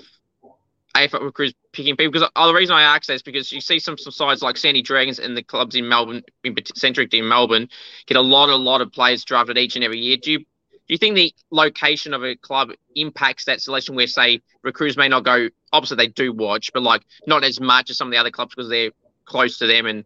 AFL 0.95 1.23
recruits 1.23 1.55
picking 1.73 1.97
people? 1.97 2.13
Because 2.13 2.31
uh, 2.35 2.47
the 2.47 2.55
reason 2.55 2.75
I 2.75 2.83
ask 2.83 3.07
that 3.07 3.15
is 3.15 3.23
because 3.23 3.53
you 3.53 3.61
see 3.61 3.79
some, 3.79 3.99
some 3.99 4.13
sides 4.13 4.43
like 4.43 4.57
Sandy 4.57 4.83
Dragons 4.83 5.19
and 5.19 5.37
the 5.37 5.43
clubs 5.43 5.75
in 5.77 5.89
Melbourne, 5.89 6.23
in 6.45 6.57
centric 6.75 7.13
in 7.15 7.29
Melbourne, 7.29 7.69
get 8.07 8.17
a 8.17 8.21
lot, 8.21 8.49
a 8.49 8.57
lot 8.57 8.81
of 8.81 8.93
players 8.93 9.25
drafted 9.25 9.59
each 9.59 9.77
and 9.77 9.85
every 9.85 9.99
year. 9.99 10.17
Do 10.17 10.33
you 10.33 10.45
do 10.91 10.95
you 10.95 10.99
think 10.99 11.15
the 11.15 11.33
location 11.53 12.13
of 12.15 12.25
a 12.25 12.35
club 12.35 12.71
impacts 12.97 13.45
that 13.45 13.61
selection 13.61 13.95
where, 13.95 14.09
say, 14.09 14.41
recruits 14.63 14.97
may 14.97 15.07
not 15.07 15.23
go, 15.23 15.49
obviously 15.73 15.97
they 15.97 16.09
do 16.09 16.33
watch, 16.33 16.73
but 16.75 16.83
like 16.83 17.03
not 17.29 17.45
as 17.45 17.61
much 17.61 17.91
as 17.91 17.97
some 17.97 18.09
of 18.09 18.11
the 18.11 18.19
other 18.19 18.33
clubs 18.33 18.57
because 18.57 18.69
they're 18.69 18.91
close 19.25 19.59
to 19.59 19.69
them 19.69 19.87
and 19.87 20.05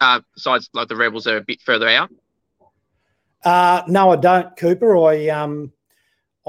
uh, 0.00 0.20
besides 0.34 0.70
like 0.72 0.88
the 0.88 0.96
Rebels 0.96 1.26
are 1.26 1.36
a 1.36 1.42
bit 1.42 1.60
further 1.60 1.86
out? 1.86 2.10
Uh, 3.44 3.82
no, 3.86 4.10
I 4.10 4.16
don't, 4.16 4.56
Cooper. 4.56 4.96
I 4.96 5.28
um, 5.28 5.72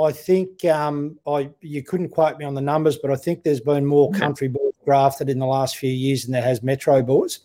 I 0.01 0.11
think 0.11 0.65
um, 0.65 1.19
I 1.27 1.49
you 1.61 1.83
couldn't 1.83 2.09
quote 2.09 2.37
me 2.37 2.45
on 2.45 2.53
the 2.53 2.61
numbers, 2.61 2.97
but 2.97 3.11
I 3.11 3.15
think 3.15 3.43
there's 3.43 3.59
been 3.59 3.85
more 3.85 4.11
country 4.11 4.47
boys 4.47 4.73
drafted 4.85 5.29
in 5.29 5.39
the 5.39 5.45
last 5.45 5.77
few 5.77 5.91
years 5.91 6.23
than 6.23 6.31
there 6.31 6.41
has 6.41 6.63
metro 6.63 7.01
boys. 7.01 7.39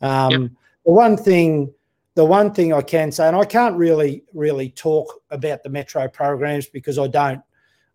Um, 0.00 0.30
yep. 0.30 0.50
The 0.86 0.92
one 0.92 1.16
thing 1.16 1.72
the 2.14 2.24
one 2.24 2.52
thing 2.52 2.72
I 2.72 2.82
can 2.82 3.12
say, 3.12 3.28
and 3.28 3.36
I 3.36 3.44
can't 3.44 3.76
really 3.76 4.24
really 4.32 4.70
talk 4.70 5.20
about 5.30 5.62
the 5.62 5.68
metro 5.68 6.08
programs 6.08 6.66
because 6.66 6.98
I 6.98 7.06
don't 7.06 7.42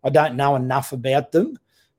I 0.02 0.10
don't 0.10 0.36
know 0.36 0.56
enough 0.56 0.92
about 0.92 1.32
them. 1.32 1.58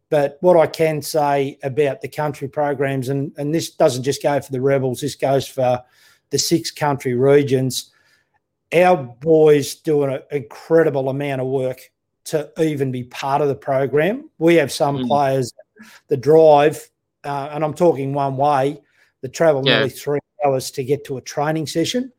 But 0.10 0.38
what 0.42 0.58
I 0.58 0.68
can 0.68 1.02
say 1.02 1.58
about 1.64 2.02
the 2.02 2.08
country 2.08 2.48
programs, 2.48 3.10
and, 3.10 3.34
and 3.38 3.54
this 3.54 3.72
doesn't 3.72 4.04
just 4.04 4.22
go 4.22 4.40
for 4.40 4.52
the 4.52 4.62
rebels, 4.62 5.02
this 5.02 5.16
goes 5.16 5.48
for 5.48 5.84
the 6.30 6.38
six 6.38 6.70
country 6.70 7.16
regions. 7.16 7.92
Our 8.74 8.98
boys 8.98 9.76
do 9.76 10.04
an 10.04 10.22
incredible 10.32 11.10
amount 11.10 11.42
of 11.42 11.48
work 11.48 11.80
to 12.26 12.52
even 12.60 12.92
be 12.92 13.04
part 13.04 13.42
of 13.42 13.48
the 13.48 13.56
program. 13.56 14.30
We 14.38 14.56
have 14.56 14.72
some 14.72 14.98
mm. 14.98 15.08
players 15.08 15.54
that 16.08 16.18
drive, 16.18 16.90
uh, 17.24 17.50
and 17.52 17.64
I'm 17.64 17.74
talking 17.74 18.14
one 18.14 18.38
way, 18.38 18.82
that 19.22 19.34
travel 19.34 19.62
yeah. 19.66 19.76
nearly 19.76 19.90
three 19.90 20.20
hours 20.46 20.72
to 20.72 20.84
get 20.84 21.06
to 21.06 21.18
a 21.18 21.22
training 21.22 21.68
session. 21.68 22.12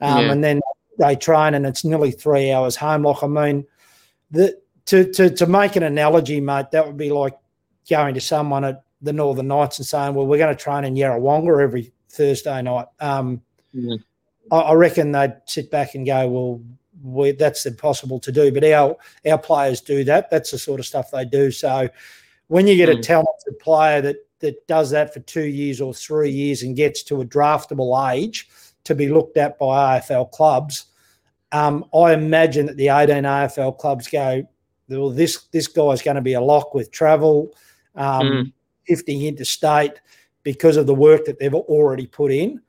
Um, 0.00 0.24
yeah. 0.24 0.32
And 0.32 0.42
then 0.42 0.60
they 0.98 1.16
train 1.16 1.54
and 1.54 1.66
it's 1.66 1.84
nearly 1.84 2.10
three 2.10 2.52
hours 2.52 2.76
home. 2.76 3.02
Like, 3.02 3.22
I 3.22 3.26
mean, 3.26 3.66
the, 4.30 4.58
to, 4.86 5.10
to, 5.12 5.30
to 5.30 5.46
make 5.46 5.76
an 5.76 5.82
analogy, 5.82 6.40
mate, 6.40 6.70
that 6.72 6.86
would 6.86 6.96
be 6.96 7.10
like 7.10 7.36
going 7.88 8.14
to 8.14 8.20
someone 8.20 8.64
at 8.64 8.82
the 9.02 9.12
Northern 9.12 9.48
Knights 9.48 9.78
and 9.78 9.86
saying, 9.86 10.14
well, 10.14 10.26
we're 10.26 10.38
going 10.38 10.54
to 10.54 10.62
train 10.62 10.84
in 10.84 10.94
Yarrawonga 10.94 11.62
every 11.62 11.92
Thursday 12.08 12.62
night. 12.62 12.86
Um, 13.00 13.42
mm-hmm. 13.74 13.94
I, 14.52 14.56
I, 14.56 14.72
reckon 14.74 15.12
they'd 15.12 15.36
sit 15.46 15.70
back 15.70 15.94
and 15.94 16.04
go, 16.04 16.28
well, 16.28 16.60
we, 17.02 17.32
that's 17.32 17.66
impossible 17.66 18.20
to 18.20 18.32
do. 18.32 18.52
But 18.52 18.64
our 18.64 18.96
our 19.28 19.38
players 19.38 19.80
do 19.80 20.04
that. 20.04 20.30
That's 20.30 20.50
the 20.50 20.58
sort 20.58 20.80
of 20.80 20.86
stuff 20.86 21.10
they 21.10 21.24
do. 21.24 21.50
So 21.50 21.88
when 22.48 22.66
you 22.66 22.76
get 22.76 22.88
mm. 22.88 22.98
a 22.98 23.02
talented 23.02 23.58
player 23.60 24.00
that 24.02 24.16
that 24.40 24.66
does 24.66 24.90
that 24.90 25.12
for 25.12 25.20
two 25.20 25.46
years 25.46 25.80
or 25.80 25.94
three 25.94 26.30
years 26.30 26.62
and 26.62 26.76
gets 26.76 27.02
to 27.04 27.20
a 27.20 27.24
draftable 27.24 28.12
age 28.12 28.48
to 28.84 28.94
be 28.94 29.08
looked 29.08 29.36
at 29.36 29.58
by 29.58 30.00
AFL 30.00 30.30
clubs, 30.32 30.86
um, 31.52 31.84
I 31.94 32.12
imagine 32.12 32.66
that 32.66 32.76
the 32.76 32.88
18 32.88 33.24
AFL 33.24 33.78
clubs 33.78 34.08
go, 34.08 34.46
well, 34.88 35.10
this 35.10 35.44
this 35.52 35.66
guy's 35.66 36.02
going 36.02 36.16
to 36.16 36.20
be 36.20 36.34
a 36.34 36.40
lock 36.40 36.74
with 36.74 36.90
travel, 36.90 37.54
um, 37.94 38.26
mm. 38.26 38.52
50 38.86 39.28
interstate 39.28 40.00
because 40.42 40.76
of 40.76 40.86
the 40.86 40.94
work 40.94 41.24
that 41.26 41.38
they've 41.38 41.54
already 41.54 42.06
put 42.06 42.32
in. 42.32 42.60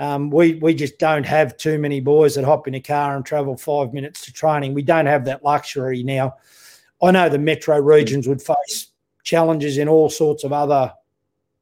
Um, 0.00 0.30
we 0.30 0.54
we 0.54 0.74
just 0.74 0.98
don't 0.98 1.26
have 1.26 1.58
too 1.58 1.78
many 1.78 2.00
boys 2.00 2.34
that 2.34 2.44
hop 2.44 2.66
in 2.66 2.74
a 2.74 2.80
car 2.80 3.14
and 3.14 3.24
travel 3.24 3.54
five 3.54 3.92
minutes 3.92 4.24
to 4.24 4.32
training. 4.32 4.72
We 4.72 4.82
don't 4.82 5.04
have 5.04 5.26
that 5.26 5.44
luxury 5.44 6.02
now. 6.02 6.36
I 7.02 7.10
know 7.10 7.28
the 7.28 7.38
metro 7.38 7.78
regions 7.78 8.26
would 8.26 8.40
face 8.40 8.88
challenges 9.24 9.76
in 9.76 9.88
all 9.88 10.08
sorts 10.08 10.42
of 10.42 10.54
other 10.54 10.90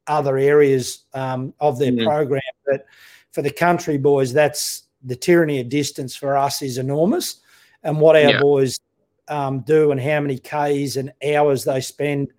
other 0.07 0.38
areas 0.38 1.05
um, 1.14 1.53
of 1.59 1.81
their 1.81 1.90
mm. 1.90 2.05
program. 2.05 2.40
But 2.64 2.87
for 3.33 3.42
the 3.42 3.51
country 3.51 3.98
boys, 3.98 4.33
that's 4.33 4.85
the 5.03 5.16
tyranny 5.16 5.61
of 5.61 5.68
distance 5.68 6.14
for 6.14 6.37
us 6.37 6.62
is 6.62 6.79
enormous. 6.79 7.40
And 7.83 7.98
what 7.98 8.14
our 8.14 8.31
yeah. 8.31 8.40
boys 8.40 8.79
um, 9.27 9.61
do 9.61 9.90
and 9.90 10.01
how 10.01 10.20
many 10.20 10.38
Ks 10.38 10.94
and 10.94 11.12
hours 11.27 11.64
they 11.64 11.81
spend 11.81 12.33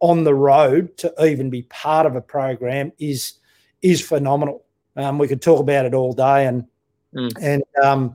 on 0.00 0.22
the 0.22 0.34
road 0.34 0.98
to 0.98 1.14
even 1.24 1.48
be 1.48 1.62
part 1.62 2.04
of 2.04 2.14
a 2.14 2.20
program 2.20 2.92
is 2.98 3.38
is 3.80 4.02
phenomenal. 4.06 4.65
Um, 4.96 5.18
we 5.18 5.28
could 5.28 5.42
talk 5.42 5.60
about 5.60 5.86
it 5.86 5.94
all 5.94 6.12
day, 6.12 6.46
and 6.46 6.64
mm. 7.14 7.32
and 7.40 7.62
um, 7.82 8.14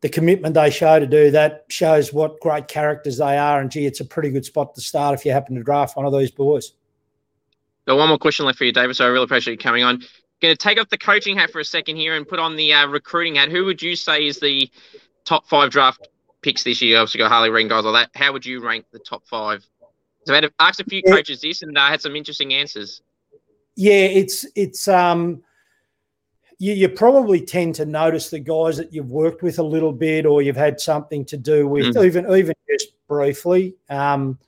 the 0.00 0.08
commitment 0.08 0.54
they 0.54 0.70
show 0.70 0.98
to 0.98 1.06
do 1.06 1.30
that 1.30 1.64
shows 1.68 2.12
what 2.12 2.40
great 2.40 2.68
characters 2.68 3.18
they 3.18 3.38
are. 3.38 3.60
And 3.60 3.70
gee, 3.70 3.86
it's 3.86 4.00
a 4.00 4.04
pretty 4.04 4.30
good 4.30 4.44
spot 4.44 4.74
to 4.74 4.80
start 4.80 5.14
if 5.14 5.24
you 5.24 5.32
happen 5.32 5.54
to 5.54 5.62
draft 5.62 5.96
one 5.96 6.06
of 6.06 6.12
these 6.12 6.30
boys. 6.30 6.72
Got 7.86 7.96
one 7.96 8.08
more 8.08 8.18
question 8.18 8.46
left 8.46 8.58
for 8.58 8.64
you, 8.64 8.72
David. 8.72 8.96
So 8.96 9.04
I 9.04 9.08
really 9.08 9.24
appreciate 9.24 9.54
you 9.54 9.58
coming 9.58 9.82
on. 9.82 10.02
Going 10.40 10.54
to 10.54 10.56
take 10.56 10.78
off 10.78 10.88
the 10.88 10.98
coaching 10.98 11.36
hat 11.36 11.50
for 11.50 11.60
a 11.60 11.64
second 11.64 11.96
here 11.96 12.16
and 12.16 12.26
put 12.26 12.38
on 12.38 12.56
the 12.56 12.72
uh, 12.72 12.86
recruiting 12.88 13.36
hat. 13.36 13.50
Who 13.50 13.64
would 13.64 13.80
you 13.80 13.96
say 13.96 14.26
is 14.26 14.40
the 14.40 14.70
top 15.24 15.46
five 15.46 15.70
draft 15.70 16.08
picks 16.42 16.64
this 16.64 16.82
year? 16.82 16.98
Obviously, 16.98 17.18
got 17.18 17.30
Harley 17.30 17.50
Reid 17.50 17.68
guys 17.68 17.84
like 17.84 18.12
that. 18.12 18.18
How 18.18 18.32
would 18.32 18.44
you 18.44 18.64
rank 18.64 18.86
the 18.92 18.98
top 18.98 19.26
five? 19.26 19.64
So 20.26 20.32
I 20.32 20.36
had 20.36 20.52
asked 20.58 20.80
a 20.80 20.84
few 20.84 21.02
coaches 21.02 21.40
this 21.40 21.62
and 21.62 21.76
uh, 21.76 21.88
had 21.88 22.00
some 22.00 22.16
interesting 22.16 22.54
answers. 22.54 23.02
Yeah, 23.76 24.04
it's 24.04 24.46
it's 24.54 24.88
um 24.88 25.42
you, 26.58 26.72
you 26.72 26.88
probably 26.88 27.40
tend 27.40 27.74
to 27.76 27.86
notice 27.86 28.30
the 28.30 28.38
guys 28.38 28.76
that 28.76 28.92
you've 28.92 29.10
worked 29.10 29.42
with 29.42 29.58
a 29.58 29.62
little 29.62 29.92
bit 29.92 30.26
or 30.26 30.42
you've 30.42 30.56
had 30.56 30.80
something 30.80 31.24
to 31.26 31.36
do 31.36 31.66
with, 31.66 31.86
mm. 31.86 32.04
even 32.04 32.24
even 32.34 32.54
just 32.68 32.92
briefly. 33.08 33.74
Um, 33.88 34.38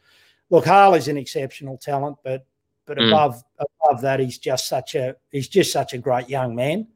look, 0.51 0.65
Harley's 0.65 1.09
an 1.09 1.17
exceptional 1.17 1.79
talent, 1.79 2.17
but 2.25 2.47
but 2.87 2.99
mm. 2.99 3.09
above 3.09 3.43
above 3.59 4.01
that, 4.03 4.21
he's 4.21 4.39
just 4.39 4.69
such 4.69 4.95
a 4.95 5.17
he's 5.31 5.49
just 5.49 5.73
such 5.73 5.93
a 5.93 5.99
great 5.99 6.29
young 6.29 6.55
man. 6.55 6.87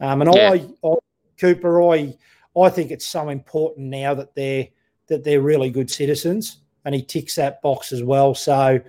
Um, 0.00 0.22
and 0.22 0.34
yeah. 0.34 0.52
I, 0.52 0.88
I, 0.88 0.94
Cooper, 1.38 1.82
I 1.82 2.16
I 2.56 2.68
think 2.70 2.90
it's 2.90 3.06
so 3.06 3.28
important 3.28 3.88
now 3.88 4.14
that 4.14 4.34
they're 4.34 4.68
that 5.08 5.24
they're 5.24 5.42
really 5.42 5.70
good 5.70 5.90
citizens, 5.90 6.58
and 6.84 6.94
he 6.94 7.02
ticks 7.02 7.34
that 7.36 7.62
box 7.62 7.92
as 7.92 8.02
well. 8.02 8.34
So. 8.34 8.80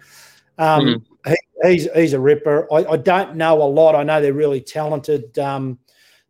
Um, 0.58 0.82
mm 0.82 1.06
he, 1.26 1.36
he's 1.68 1.92
he's 1.94 2.14
a 2.14 2.20
ripper. 2.20 2.68
I, 2.72 2.86
I, 2.86 2.98
don't 2.98 3.36
know 3.36 3.62
a 3.62 3.66
lot. 3.66 3.96
I 3.96 4.04
know 4.04 4.22
they're 4.22 4.34
really 4.34 4.62
talented. 4.62 5.38
Um, 5.40 5.80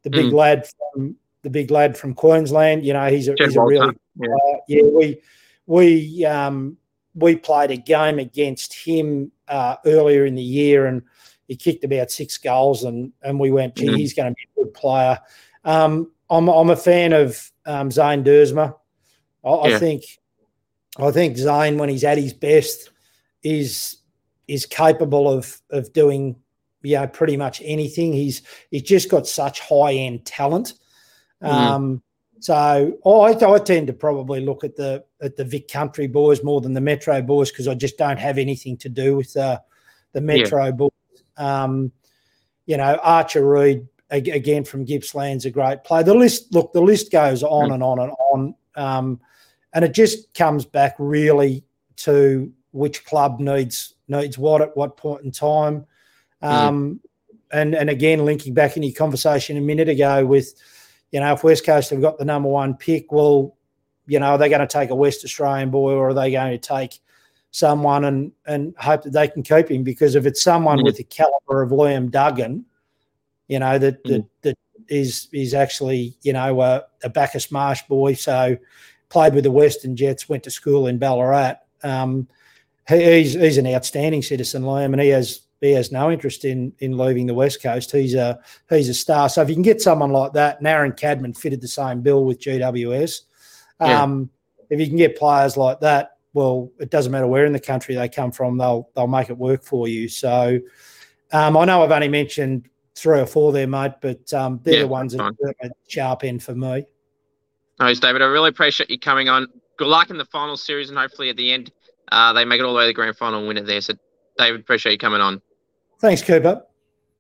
the 0.03 0.09
big 0.09 0.27
mm. 0.27 0.33
lad 0.33 0.67
from 0.93 1.15
the 1.41 1.49
big 1.49 1.71
lad 1.71 1.97
from 1.97 2.13
Queensland. 2.13 2.85
You 2.85 2.93
know, 2.93 3.09
he's 3.09 3.27
a, 3.27 3.35
he's 3.37 3.55
a 3.55 3.61
really 3.61 3.95
yeah. 4.15 4.27
Uh, 4.29 4.57
yeah. 4.67 4.83
We 4.83 5.21
we 5.65 6.25
um, 6.25 6.77
we 7.13 7.35
played 7.35 7.71
a 7.71 7.77
game 7.77 8.19
against 8.19 8.73
him 8.73 9.31
uh, 9.47 9.77
earlier 9.85 10.25
in 10.25 10.35
the 10.35 10.43
year, 10.43 10.85
and 10.85 11.01
he 11.47 11.55
kicked 11.55 11.83
about 11.83 12.11
six 12.11 12.37
goals, 12.37 12.83
and 12.83 13.11
and 13.21 13.39
we 13.39 13.51
went, 13.51 13.75
gee, 13.75 13.87
mm. 13.87 13.97
he's 13.97 14.13
going 14.13 14.31
to 14.31 14.35
be 14.35 14.61
a 14.61 14.63
good 14.65 14.73
player. 14.73 15.19
Um, 15.63 16.11
I'm 16.29 16.47
I'm 16.47 16.69
a 16.69 16.75
fan 16.75 17.13
of 17.13 17.51
um, 17.65 17.91
Zane 17.91 18.23
Duursma. 18.23 18.75
I, 19.43 19.49
yeah. 19.49 19.75
I 19.75 19.79
think 19.79 20.03
I 20.97 21.11
think 21.11 21.37
Zane, 21.37 21.77
when 21.77 21.89
he's 21.89 22.03
at 22.03 22.17
his 22.17 22.33
best, 22.33 22.89
is 23.43 23.97
is 24.47 24.65
capable 24.65 25.29
of 25.29 25.61
of 25.69 25.91
doing 25.93 26.35
you 26.81 26.95
know 26.95 27.07
pretty 27.07 27.37
much 27.37 27.61
anything. 27.63 28.13
He's 28.13 28.41
he's 28.71 28.83
just 28.83 29.09
got 29.09 29.27
such 29.27 29.59
high 29.59 29.93
end 29.93 30.25
talent. 30.25 30.73
Mm. 31.41 31.49
Um, 31.49 32.01
so 32.39 32.97
I, 33.05 33.45
I 33.45 33.59
tend 33.59 33.87
to 33.87 33.93
probably 33.93 34.39
look 34.39 34.63
at 34.63 34.75
the 34.75 35.03
at 35.21 35.35
the 35.35 35.45
Vic 35.45 35.67
Country 35.67 36.07
boys 36.07 36.43
more 36.43 36.61
than 36.61 36.73
the 36.73 36.81
Metro 36.81 37.21
boys 37.21 37.49
because 37.49 37.67
I 37.67 37.73
just 37.73 37.97
don't 37.97 38.19
have 38.19 38.37
anything 38.37 38.77
to 38.77 38.89
do 38.89 39.15
with 39.15 39.33
the 39.33 39.61
the 40.13 40.21
Metro 40.21 40.65
yeah. 40.65 40.71
boys. 40.71 40.91
Um, 41.37 41.91
you 42.65 42.77
know, 42.77 42.99
Archer 43.01 43.47
Reid 43.47 43.87
again 44.11 44.63
from 44.63 44.85
Gippsland's 44.85 45.45
a 45.45 45.51
great 45.51 45.83
play. 45.83 46.03
The 46.03 46.13
list 46.13 46.53
look 46.53 46.73
the 46.73 46.81
list 46.81 47.11
goes 47.11 47.43
on 47.43 47.69
mm. 47.69 47.75
and 47.75 47.83
on 47.83 47.99
and 47.99 48.11
on, 48.31 48.55
um, 48.75 49.19
and 49.73 49.83
it 49.83 49.93
just 49.93 50.33
comes 50.33 50.65
back 50.65 50.95
really 50.99 51.63
to 51.97 52.51
which 52.75 53.05
club 53.05 53.39
needs 53.39 53.93
needs 54.09 54.37
what 54.37 54.61
at 54.61 54.75
what 54.75 54.97
point 54.97 55.23
in 55.23 55.31
time. 55.31 55.85
Hmm. 56.41 56.47
Um, 56.47 56.89
mm. 56.95 56.99
And 57.51 57.73
and 57.73 57.89
again, 57.89 58.25
linking 58.25 58.53
back 58.53 58.75
in 58.75 58.83
your 58.83 58.93
conversation 58.93 59.55
a 59.55 59.61
minute 59.61 59.87
ago 59.87 60.25
with, 60.25 60.53
you 61.11 61.19
know, 61.19 61.31
if 61.31 61.43
West 61.43 61.65
Coast 61.65 61.91
have 61.91 62.01
got 62.01 62.17
the 62.17 62.25
number 62.25 62.49
one 62.49 62.75
pick, 62.75 63.11
well, 63.11 63.55
you 64.07 64.19
know, 64.19 64.27
are 64.27 64.37
they 64.37 64.49
going 64.49 64.61
to 64.61 64.67
take 64.67 64.89
a 64.89 64.95
West 64.95 65.23
Australian 65.23 65.69
boy 65.69 65.93
or 65.93 66.09
are 66.09 66.13
they 66.13 66.31
going 66.31 66.51
to 66.51 66.57
take 66.57 66.99
someone 67.51 68.03
and 68.03 68.31
and 68.45 68.75
hope 68.77 69.03
that 69.03 69.13
they 69.13 69.27
can 69.29 69.41
keep 69.41 69.71
him? 69.71 69.83
Because 69.83 70.15
if 70.15 70.25
it's 70.25 70.41
someone 70.41 70.79
mm. 70.79 70.83
with 70.83 70.97
the 70.97 71.03
caliber 71.03 71.61
of 71.61 71.69
Liam 71.69 72.11
Duggan, 72.11 72.65
you 73.47 73.59
know, 73.59 73.77
that 73.77 74.03
mm. 74.03 74.09
that, 74.09 74.25
that 74.41 74.57
is 74.89 75.29
is 75.31 75.53
actually, 75.53 76.17
you 76.23 76.33
know, 76.33 76.61
a, 76.61 76.83
a 77.03 77.09
Bacchus 77.09 77.51
Marsh 77.51 77.83
boy, 77.83 78.15
so 78.15 78.57
played 79.07 79.33
with 79.33 79.45
the 79.45 79.51
Western 79.51 79.95
Jets, 79.95 80.27
went 80.27 80.43
to 80.43 80.51
school 80.51 80.87
in 80.87 80.97
Ballarat. 80.97 81.55
Um, 81.83 82.27
he's 82.87 83.33
he's 83.33 83.57
an 83.57 83.67
outstanding 83.67 84.21
citizen, 84.21 84.63
Liam, 84.63 84.93
and 84.93 85.01
he 85.01 85.09
has 85.09 85.41
he 85.61 85.71
has 85.71 85.91
no 85.91 86.11
interest 86.11 86.45
in 86.45 86.73
in 86.79 86.97
leaving 86.97 87.25
the 87.25 87.33
West 87.33 87.61
Coast. 87.61 87.91
He's 87.91 88.13
a 88.13 88.39
he's 88.69 88.89
a 88.89 88.93
star. 88.93 89.29
So 89.29 89.41
if 89.41 89.49
you 89.49 89.55
can 89.55 89.63
get 89.63 89.81
someone 89.81 90.11
like 90.11 90.33
that, 90.33 90.63
Aaron 90.63 90.93
Cadman 90.93 91.33
fitted 91.33 91.61
the 91.61 91.67
same 91.67 92.01
bill 92.01 92.25
with 92.25 92.39
GWS. 92.39 93.21
Yeah. 93.81 94.03
Um, 94.03 94.29
if 94.69 94.79
you 94.79 94.87
can 94.87 94.97
get 94.97 95.17
players 95.17 95.57
like 95.57 95.79
that, 95.81 96.17
well, 96.33 96.71
it 96.79 96.89
doesn't 96.89 97.11
matter 97.11 97.27
where 97.27 97.45
in 97.45 97.53
the 97.53 97.59
country 97.59 97.95
they 97.95 98.09
come 98.09 98.31
from, 98.31 98.57
they'll 98.57 98.89
they'll 98.95 99.07
make 99.07 99.29
it 99.29 99.37
work 99.37 99.63
for 99.63 99.87
you. 99.87 100.07
So 100.07 100.59
um, 101.31 101.57
I 101.57 101.65
know 101.65 101.83
I've 101.83 101.91
only 101.91 102.09
mentioned 102.09 102.67
three 102.95 103.19
or 103.19 103.25
four 103.25 103.51
there, 103.51 103.67
mate, 103.67 103.93
but 104.01 104.31
um, 104.33 104.59
they're 104.63 104.75
yeah, 104.75 104.79
the 104.81 104.87
ones 104.87 105.13
that 105.13 105.21
are 105.21 105.55
at 105.61 105.71
sharp 105.87 106.23
end 106.23 106.43
for 106.43 106.55
me. 106.55 106.85
Nice, 107.79 107.99
David. 107.99 108.21
I 108.21 108.25
really 108.25 108.49
appreciate 108.49 108.89
you 108.89 108.99
coming 108.99 109.27
on. 109.27 109.47
Good 109.77 109.87
luck 109.87 110.09
in 110.09 110.17
the 110.17 110.25
final 110.25 110.55
series 110.55 110.89
and 110.89 110.97
hopefully 110.97 111.29
at 111.29 111.35
the 111.35 111.51
end 111.51 111.71
uh, 112.11 112.33
they 112.33 112.45
make 112.45 112.59
it 112.59 112.63
all 112.63 112.73
the 112.73 112.77
way 112.77 112.83
to 112.83 112.87
the 112.87 112.93
grand 112.93 113.17
final 113.17 113.39
and 113.39 113.47
win 113.47 113.57
it 113.57 113.65
there. 113.65 113.81
So, 113.81 113.93
David, 114.37 114.61
appreciate 114.61 114.93
you 114.93 114.97
coming 114.97 115.21
on. 115.21 115.41
Thanks, 115.99 116.21
Cooper. 116.21 116.63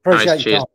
Appreciate 0.03 0.25
nice, 0.25 0.45
you. 0.45 0.65